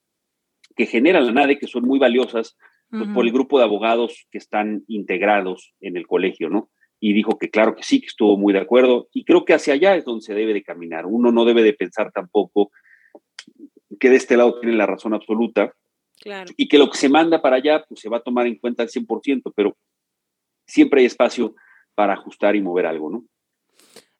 que 0.75 0.87
genera 0.87 1.21
la 1.21 1.31
NADE, 1.31 1.59
que 1.59 1.67
son 1.67 1.83
muy 1.83 1.99
valiosas, 1.99 2.57
pues, 2.89 3.07
por 3.13 3.23
el 3.23 3.31
grupo 3.31 3.59
de 3.59 3.65
abogados 3.65 4.25
que 4.31 4.39
están 4.39 4.83
integrados 4.87 5.75
en 5.79 5.95
el 5.95 6.07
colegio, 6.07 6.49
¿no? 6.49 6.71
Y 6.99 7.13
dijo 7.13 7.37
que 7.37 7.51
claro 7.51 7.75
que 7.75 7.83
sí, 7.83 8.01
que 8.01 8.07
estuvo 8.07 8.35
muy 8.35 8.51
de 8.51 8.61
acuerdo, 8.61 9.09
y 9.13 9.25
creo 9.25 9.45
que 9.45 9.53
hacia 9.53 9.75
allá 9.75 9.95
es 9.95 10.03
donde 10.03 10.25
se 10.25 10.33
debe 10.33 10.53
de 10.53 10.63
caminar. 10.63 11.05
Uno 11.05 11.31
no 11.31 11.45
debe 11.45 11.61
de 11.61 11.73
pensar 11.73 12.11
tampoco 12.11 12.71
que 13.99 14.09
de 14.09 14.15
este 14.15 14.37
lado 14.37 14.59
tiene 14.59 14.75
la 14.75 14.87
razón 14.87 15.13
absoluta, 15.13 15.71
y 16.57 16.67
que 16.67 16.79
lo 16.79 16.89
que 16.89 16.97
se 16.97 17.09
manda 17.09 17.43
para 17.43 17.57
allá, 17.57 17.85
pues 17.87 17.99
se 17.99 18.09
va 18.09 18.17
a 18.17 18.23
tomar 18.23 18.47
en 18.47 18.55
cuenta 18.55 18.81
al 18.81 18.89
100%, 18.89 19.53
pero 19.55 19.77
siempre 20.65 21.01
hay 21.01 21.05
espacio 21.05 21.53
para 21.99 22.13
ajustar 22.13 22.55
y 22.55 22.61
mover 22.61 22.85
algo, 22.85 23.09
¿no? 23.09 23.25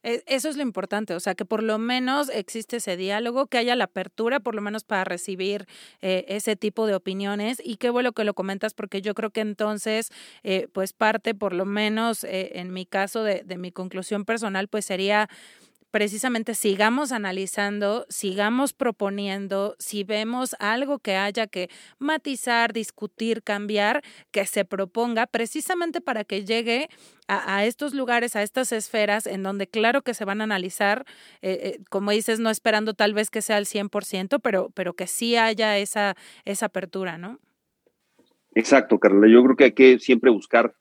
E, 0.03 0.21
eso 0.27 0.49
es 0.49 0.57
lo 0.57 0.63
importante, 0.63 1.13
o 1.13 1.19
sea, 1.21 1.33
que 1.33 1.45
por 1.45 1.63
lo 1.63 1.77
menos 1.77 2.27
existe 2.27 2.75
ese 2.75 2.97
diálogo, 2.97 3.47
que 3.47 3.57
haya 3.57 3.73
la 3.77 3.85
apertura, 3.85 4.41
por 4.41 4.53
lo 4.53 4.61
menos 4.61 4.83
para 4.83 5.05
recibir 5.05 5.65
eh, 6.01 6.25
ese 6.27 6.57
tipo 6.57 6.87
de 6.87 6.95
opiniones. 6.95 7.61
Y 7.63 7.77
qué 7.77 7.89
bueno 7.89 8.11
que 8.11 8.25
lo 8.25 8.33
comentas, 8.33 8.73
porque 8.73 9.01
yo 9.01 9.13
creo 9.13 9.29
que 9.29 9.39
entonces, 9.39 10.11
eh, 10.43 10.67
pues 10.73 10.91
parte, 10.91 11.33
por 11.35 11.53
lo 11.53 11.63
menos 11.63 12.25
eh, 12.25 12.51
en 12.55 12.73
mi 12.73 12.85
caso, 12.85 13.23
de, 13.23 13.43
de 13.45 13.57
mi 13.57 13.71
conclusión 13.71 14.25
personal, 14.25 14.67
pues 14.67 14.83
sería 14.83 15.29
precisamente 15.91 16.53
sigamos 16.53 17.11
analizando, 17.11 18.05
sigamos 18.09 18.73
proponiendo, 18.73 19.75
si 19.79 20.03
vemos 20.03 20.55
algo 20.59 20.99
que 20.99 21.15
haya 21.15 21.47
que 21.47 21.69
matizar, 21.97 22.73
discutir, 22.73 23.43
cambiar, 23.43 24.03
que 24.31 24.45
se 24.45 24.65
proponga 24.65 25.27
precisamente 25.27 26.01
para 26.01 26.23
que 26.23 26.45
llegue 26.45 26.89
a, 27.27 27.65
estos 27.65 27.93
lugares, 27.93 28.35
a 28.35 28.41
estas 28.41 28.71
esferas 28.71 29.27
en 29.27 29.43
donde 29.43 29.67
claro 29.67 30.01
que 30.01 30.15
se 30.15 30.25
van 30.25 30.41
a 30.41 30.45
analizar, 30.45 31.05
eh, 31.41 31.59
eh, 31.63 31.83
como 31.89 32.11
dices, 32.11 32.39
no 32.39 32.49
esperando 32.49 32.93
tal 32.95 33.13
vez 33.13 33.29
que 33.29 33.41
sea 33.41 33.57
al 33.57 33.65
100%, 33.65 34.39
pero, 34.41 34.71
pero 34.73 34.93
que 34.93 35.05
sí 35.05 35.35
haya 35.35 35.77
esa, 35.77 36.15
esa 36.45 36.67
apertura, 36.67 37.17
¿no? 37.17 37.39
Exacto, 38.55 38.99
Carla. 38.99 39.27
Yo 39.27 39.43
creo 39.43 39.55
que 39.55 39.63
hay 39.65 39.73
que 39.73 39.99
siempre 39.99 40.31
buscar, 40.31 40.73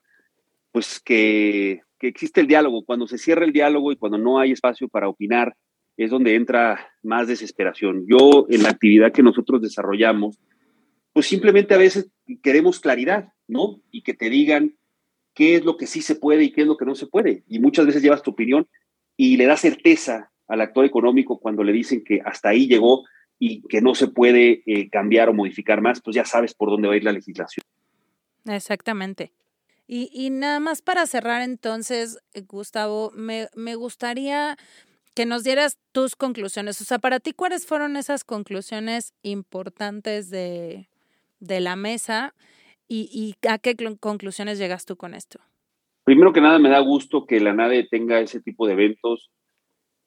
pues, 0.73 1.01
que, 1.01 1.83
que 1.99 2.09
existe 2.09 2.41
el 2.41 2.47
diálogo. 2.47 2.85
Cuando 2.85 3.07
se 3.07 3.19
cierra 3.19 3.45
el 3.45 3.53
diálogo 3.53 3.93
y 3.93 3.97
cuando 3.97 4.19
no 4.19 4.39
hay 4.39 4.53
espacio 4.53 4.89
para 4.89 5.09
opinar, 5.09 5.55
es 5.97 6.11
donde 6.11 6.37
entra 6.37 6.93
más 7.03 7.27
desesperación. 7.27 8.07
Yo, 8.09 8.47
en 8.49 8.63
la 8.63 8.71
actividad 8.71 9.13
que 9.13 9.23
nosotros 9.23 9.61
desarrollamos, 9.61 10.39
pues 11.13 11.27
simplemente 11.27 11.75
a 11.75 11.79
veces 11.79 12.11
queremos 12.43 12.79
claridad, 12.79 13.33
¿no? 13.49 13.81
Y 13.91 14.03
que 14.03 14.15
te 14.15 14.31
digan 14.31 14.77
qué 15.35 15.57
es 15.57 15.65
lo 15.65 15.77
que 15.77 15.87
sí 15.87 16.01
se 16.03 16.15
puede 16.15 16.45
y 16.45 16.53
qué 16.53 16.63
es 16.63 16.67
lo 16.69 16.77
que 16.77 16.85
no 16.85 16.95
se 16.95 17.09
puede. 17.09 17.43
Y 17.49 17.59
muchas 17.59 17.87
veces 17.87 18.03
llevas 18.03 18.23
tu 18.23 18.31
opinión 18.31 18.69
y 19.17 19.37
le 19.37 19.47
da 19.47 19.57
certeza 19.57 20.31
al 20.47 20.61
actor 20.61 20.85
económico 20.85 21.41
cuando 21.41 21.65
le 21.65 21.73
dicen 21.73 22.05
que 22.05 22.21
hasta 22.25 22.51
ahí 22.51 22.69
llegó 22.69 23.05
y 23.39 23.63
que 23.63 23.81
no 23.81 23.95
se 23.95 24.09
puede 24.09 24.63
eh, 24.67 24.89
cambiar 24.91 25.29
o 25.29 25.35
modificar 25.35 25.81
más, 25.81 26.01
pues 26.01 26.15
ya 26.15 26.25
sabes 26.25 26.55
por 26.55 26.71
dónde 26.71 26.89
va 26.89 26.95
a 26.95 26.97
ir 26.97 27.05
la 27.05 27.13
legislación. 27.13 27.63
Exactamente. 28.47 29.33
Y, 29.91 30.11
y 30.13 30.29
nada 30.29 30.61
más 30.61 30.83
para 30.83 31.07
cerrar 31.07 31.41
entonces, 31.41 32.19
eh, 32.35 32.43
Gustavo, 32.43 33.11
me, 33.15 33.49
me 33.57 33.75
gustaría 33.75 34.57
que 35.15 35.27
nos 35.27 35.43
dieras 35.43 35.79
tus 35.91 36.15
conclusiones. 36.15 36.81
O 36.81 36.85
sea, 36.85 36.99
para 37.01 37.19
ti, 37.19 37.33
¿cuáles 37.33 37.67
fueron 37.67 37.97
esas 37.97 38.23
conclusiones 38.23 39.15
importantes 39.23 40.31
de, 40.31 40.89
de 41.41 41.61
la 41.61 41.75
mesa 41.75 42.35
y, 42.87 43.35
a 43.49 43.59
qué 43.59 43.75
conclusiones 43.99 44.59
llegas 44.59 44.85
tú 44.85 44.97
con 44.97 45.15
esto? 45.15 45.41
Primero 46.05 46.33
que 46.33 46.41
nada, 46.41 46.59
me 46.59 46.69
da 46.69 46.79
gusto 46.81 47.27
que 47.27 47.41
la 47.41 47.53
NADE 47.53 47.89
tenga 47.91 48.21
ese 48.21 48.41
tipo 48.41 48.67
de 48.67 48.75
eventos, 48.75 49.31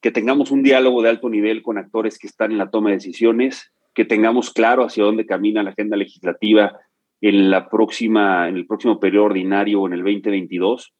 que 0.00 0.10
tengamos 0.10 0.50
un 0.50 0.62
diálogo 0.62 1.02
de 1.02 1.10
alto 1.10 1.28
nivel 1.28 1.62
con 1.62 1.76
actores 1.76 2.18
que 2.18 2.26
están 2.26 2.50
en 2.52 2.58
la 2.58 2.70
toma 2.70 2.90
de 2.90 2.96
decisiones, 2.96 3.72
que 3.94 4.04
tengamos 4.04 4.50
claro 4.50 4.84
hacia 4.84 5.04
dónde 5.04 5.26
camina 5.26 5.62
la 5.62 5.70
agenda 5.70 5.96
legislativa 5.96 6.80
en, 7.22 7.50
la 7.50 7.70
próxima, 7.70 8.48
en 8.48 8.56
el 8.56 8.66
próximo 8.66 9.00
periodo 9.00 9.26
ordinario 9.26 9.86
en 9.86 9.94
el 9.94 10.00
2022, 10.00 10.92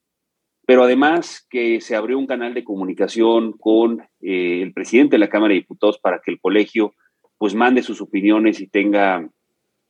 pero 0.65 0.85
además 0.85 1.45
que 1.51 1.81
se 1.81 1.97
abrió 1.97 2.19
un 2.19 2.29
canal 2.29 2.55
de 2.55 2.65
comunicación 2.65 3.53
con 3.53 4.01
eh, 4.21 4.63
el 4.63 4.73
presidente 4.73 5.17
de 5.17 5.19
la 5.19 5.29
Cámara 5.29 5.51
de 5.51 5.61
Diputados 5.61 5.99
para 5.99 6.21
que 6.25 6.31
el 6.31 6.41
colegio 6.41 6.95
pues 7.37 7.55
mande 7.57 7.83
sus 7.83 8.01
opiniones 8.01 8.61
y 8.61 8.69
tenga 8.69 9.29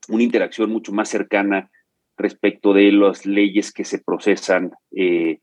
una 0.09 0.23
interacción 0.23 0.71
mucho 0.71 0.91
más 0.93 1.11
cercana 1.11 1.71
respecto 2.17 2.73
de 2.73 2.91
las 2.93 3.27
leyes 3.27 3.71
que 3.71 3.85
se 3.85 3.99
procesan 3.99 4.73
eh, 4.97 5.41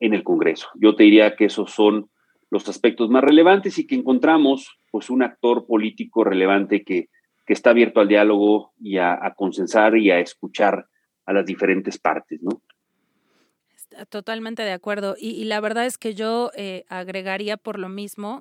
en 0.00 0.14
el 0.14 0.24
Congreso. 0.24 0.68
Yo 0.74 0.96
te 0.96 1.04
diría 1.04 1.36
que 1.36 1.44
esos 1.44 1.70
son 1.70 2.10
los 2.50 2.68
aspectos 2.68 3.08
más 3.10 3.22
relevantes 3.22 3.78
y 3.78 3.86
que 3.86 3.94
encontramos 3.94 4.80
pues 4.90 5.08
un 5.08 5.22
actor 5.22 5.66
político 5.66 6.24
relevante 6.24 6.82
que, 6.82 7.08
que 7.52 7.54
está 7.54 7.68
abierto 7.68 8.00
al 8.00 8.08
diálogo 8.08 8.72
y 8.80 8.96
a, 8.96 9.34
consensar 9.36 9.94
y 9.98 10.10
a 10.10 10.18
escuchar 10.20 10.86
a 11.26 11.34
las 11.34 11.44
diferentes 11.44 11.98
partes, 11.98 12.40
¿no? 12.42 12.62
Totalmente 14.08 14.62
de 14.62 14.72
acuerdo. 14.72 15.16
Y, 15.18 15.44
la 15.44 15.60
verdad 15.60 15.84
es 15.84 15.98
que 15.98 16.14
yo 16.14 16.50
eh, 16.56 16.86
agregaría 16.88 17.58
por 17.58 17.78
lo 17.78 17.90
mismo 17.90 18.40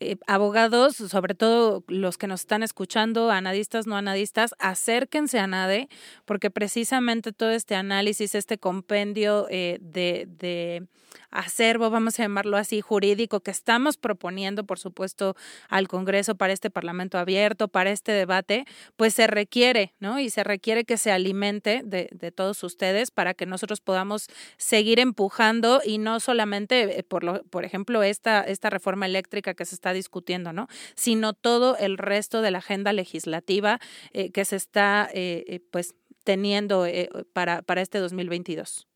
eh, 0.00 0.16
abogados, 0.26 0.96
sobre 0.96 1.34
todo 1.34 1.84
los 1.86 2.16
que 2.16 2.26
nos 2.26 2.40
están 2.40 2.62
escuchando, 2.62 3.30
anadistas, 3.30 3.86
no 3.86 3.96
anadistas, 3.96 4.54
acérquense 4.58 5.38
a 5.38 5.46
NADE, 5.46 5.88
porque 6.24 6.50
precisamente 6.50 7.32
todo 7.32 7.50
este 7.50 7.74
análisis, 7.74 8.34
este 8.34 8.56
compendio 8.56 9.46
eh, 9.50 9.78
de, 9.82 10.26
de 10.38 10.86
acervo, 11.30 11.90
vamos 11.90 12.18
a 12.18 12.24
llamarlo 12.24 12.56
así, 12.56 12.80
jurídico 12.80 13.40
que 13.40 13.50
estamos 13.50 13.96
proponiendo, 13.96 14.64
por 14.64 14.78
supuesto, 14.78 15.36
al 15.68 15.88
Congreso 15.88 16.34
para 16.34 16.52
este 16.52 16.70
Parlamento 16.70 17.18
abierto, 17.18 17.68
para 17.68 17.90
este 17.90 18.12
debate, 18.12 18.64
pues 18.96 19.14
se 19.14 19.26
requiere, 19.26 19.94
¿no? 20.00 20.18
Y 20.18 20.30
se 20.30 20.44
requiere 20.44 20.84
que 20.84 20.96
se 20.96 21.12
alimente 21.12 21.82
de, 21.84 22.08
de 22.12 22.32
todos 22.32 22.62
ustedes 22.64 23.10
para 23.10 23.34
que 23.34 23.46
nosotros 23.46 23.80
podamos 23.80 24.28
seguir 24.56 24.98
empujando 24.98 25.80
y 25.84 25.98
no 25.98 26.20
solamente, 26.20 26.98
eh, 26.98 27.02
por, 27.02 27.22
lo, 27.24 27.42
por 27.44 27.64
ejemplo, 27.64 28.02
esta, 28.02 28.42
esta 28.42 28.70
reforma 28.70 29.06
eléctrica 29.06 29.54
que 29.54 29.64
se 29.64 29.74
está 29.74 29.89
discutiendo, 29.92 30.52
¿no? 30.52 30.68
Sino 30.94 31.32
todo 31.32 31.76
el 31.76 31.98
resto 31.98 32.42
de 32.42 32.50
la 32.50 32.58
agenda 32.58 32.92
legislativa 32.92 33.80
eh, 34.12 34.30
que 34.30 34.44
se 34.44 34.56
está, 34.56 35.08
eh, 35.12 35.60
pues, 35.70 35.94
teniendo 36.24 36.86
para, 37.32 37.62
para 37.62 37.80
este 37.80 37.98
2022. 37.98 38.86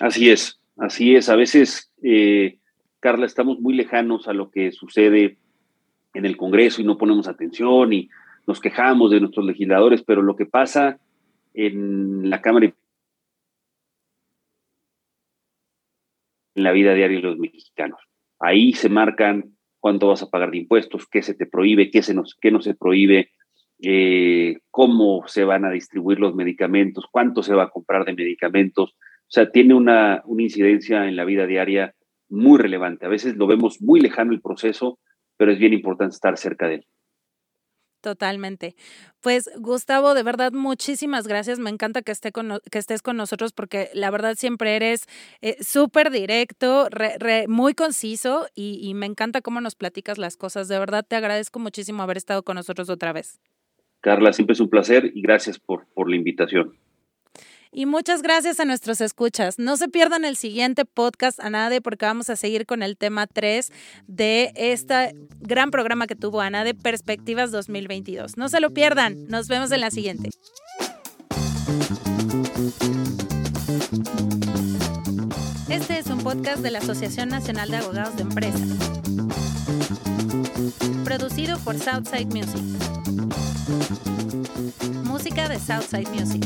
Así 0.00 0.30
es. 0.30 0.60
Así 0.76 1.16
es, 1.16 1.30
a 1.30 1.36
veces, 1.36 1.90
eh, 2.02 2.58
Carla, 3.00 3.24
estamos 3.24 3.58
muy 3.60 3.74
lejanos 3.74 4.28
a 4.28 4.34
lo 4.34 4.50
que 4.50 4.72
sucede 4.72 5.38
en 6.12 6.26
el 6.26 6.36
Congreso 6.36 6.82
y 6.82 6.84
no 6.84 6.98
ponemos 6.98 7.28
atención 7.28 7.92
y 7.94 8.10
nos 8.46 8.60
quejamos 8.60 9.10
de 9.10 9.20
nuestros 9.20 9.46
legisladores, 9.46 10.02
pero 10.02 10.20
lo 10.22 10.36
que 10.36 10.44
pasa 10.44 10.98
en 11.54 12.28
la 12.28 12.42
Cámara 12.42 12.74
en 16.54 16.62
la 16.62 16.72
vida 16.72 16.92
diaria 16.92 17.16
de 17.16 17.22
los 17.22 17.38
mexicanos. 17.38 18.00
Ahí 18.46 18.74
se 18.74 18.88
marcan 18.88 19.56
cuánto 19.80 20.06
vas 20.06 20.22
a 20.22 20.30
pagar 20.30 20.52
de 20.52 20.58
impuestos, 20.58 21.08
qué 21.10 21.20
se 21.20 21.34
te 21.34 21.46
prohíbe, 21.46 21.90
qué, 21.90 22.00
se 22.00 22.14
nos, 22.14 22.36
qué 22.40 22.52
no 22.52 22.60
se 22.60 22.74
prohíbe, 22.74 23.30
eh, 23.82 24.58
cómo 24.70 25.24
se 25.26 25.42
van 25.42 25.64
a 25.64 25.70
distribuir 25.70 26.20
los 26.20 26.36
medicamentos, 26.36 27.06
cuánto 27.10 27.42
se 27.42 27.54
va 27.56 27.64
a 27.64 27.70
comprar 27.70 28.04
de 28.04 28.14
medicamentos, 28.14 28.90
o 28.92 29.30
sea, 29.30 29.50
tiene 29.50 29.74
una, 29.74 30.22
una 30.26 30.44
incidencia 30.44 31.08
en 31.08 31.16
la 31.16 31.24
vida 31.24 31.44
diaria 31.48 31.96
muy 32.28 32.58
relevante. 32.58 33.04
A 33.04 33.08
veces 33.08 33.34
lo 33.34 33.48
vemos 33.48 33.82
muy 33.82 33.98
lejano 33.98 34.30
el 34.32 34.40
proceso, 34.40 35.00
pero 35.36 35.50
es 35.50 35.58
bien 35.58 35.72
importante 35.72 36.14
estar 36.14 36.38
cerca 36.38 36.68
de 36.68 36.76
él. 36.76 36.86
Totalmente. 38.06 38.76
Pues 39.20 39.50
Gustavo, 39.58 40.14
de 40.14 40.22
verdad, 40.22 40.52
muchísimas 40.52 41.26
gracias. 41.26 41.58
Me 41.58 41.70
encanta 41.70 42.02
que, 42.02 42.12
esté 42.12 42.30
con, 42.30 42.60
que 42.70 42.78
estés 42.78 43.02
con 43.02 43.16
nosotros 43.16 43.52
porque 43.52 43.90
la 43.94 44.12
verdad 44.12 44.36
siempre 44.36 44.76
eres 44.76 45.08
eh, 45.40 45.56
súper 45.60 46.12
directo, 46.12 46.88
muy 47.48 47.74
conciso 47.74 48.46
y, 48.54 48.78
y, 48.80 48.94
me 48.94 49.06
encanta 49.06 49.40
cómo 49.40 49.60
nos 49.60 49.74
platicas 49.74 50.18
las 50.18 50.36
cosas. 50.36 50.68
De 50.68 50.78
verdad, 50.78 51.04
te 51.04 51.16
agradezco 51.16 51.58
muchísimo 51.58 52.04
haber 52.04 52.16
estado 52.16 52.44
con 52.44 52.54
nosotros 52.54 52.88
otra 52.90 53.12
vez. 53.12 53.40
Carla, 54.02 54.32
siempre 54.32 54.52
es 54.52 54.60
un 54.60 54.70
placer 54.70 55.10
y 55.12 55.20
gracias 55.20 55.58
por, 55.58 55.88
por 55.88 56.08
la 56.08 56.14
invitación. 56.14 56.76
Y 57.72 57.86
muchas 57.86 58.22
gracias 58.22 58.60
a 58.60 58.64
nuestros 58.64 59.00
escuchas. 59.00 59.58
No 59.58 59.76
se 59.76 59.88
pierdan 59.88 60.24
el 60.24 60.36
siguiente 60.36 60.84
podcast 60.84 61.40
Anade 61.40 61.80
porque 61.80 62.06
vamos 62.06 62.30
a 62.30 62.36
seguir 62.36 62.66
con 62.66 62.82
el 62.82 62.96
tema 62.96 63.26
3 63.26 63.70
de 64.06 64.52
este 64.54 65.14
gran 65.40 65.70
programa 65.70 66.06
que 66.06 66.16
tuvo 66.16 66.40
Anade, 66.40 66.74
Perspectivas 66.74 67.50
2022. 67.50 68.36
No 68.36 68.48
se 68.48 68.60
lo 68.60 68.70
pierdan. 68.70 69.26
Nos 69.28 69.48
vemos 69.48 69.72
en 69.72 69.80
la 69.80 69.90
siguiente. 69.90 70.30
Este 75.68 75.98
es 75.98 76.06
un 76.06 76.18
podcast 76.22 76.62
de 76.62 76.70
la 76.70 76.78
Asociación 76.78 77.28
Nacional 77.28 77.70
de 77.70 77.76
Abogados 77.76 78.16
de 78.16 78.22
Empresas. 78.22 78.68
Producido 81.04 81.58
por 81.58 81.78
Southside 81.78 82.26
Music. 82.26 83.25
Música 85.04 85.48
de 85.48 85.58
Southside 85.58 86.08
Music. 86.10 86.44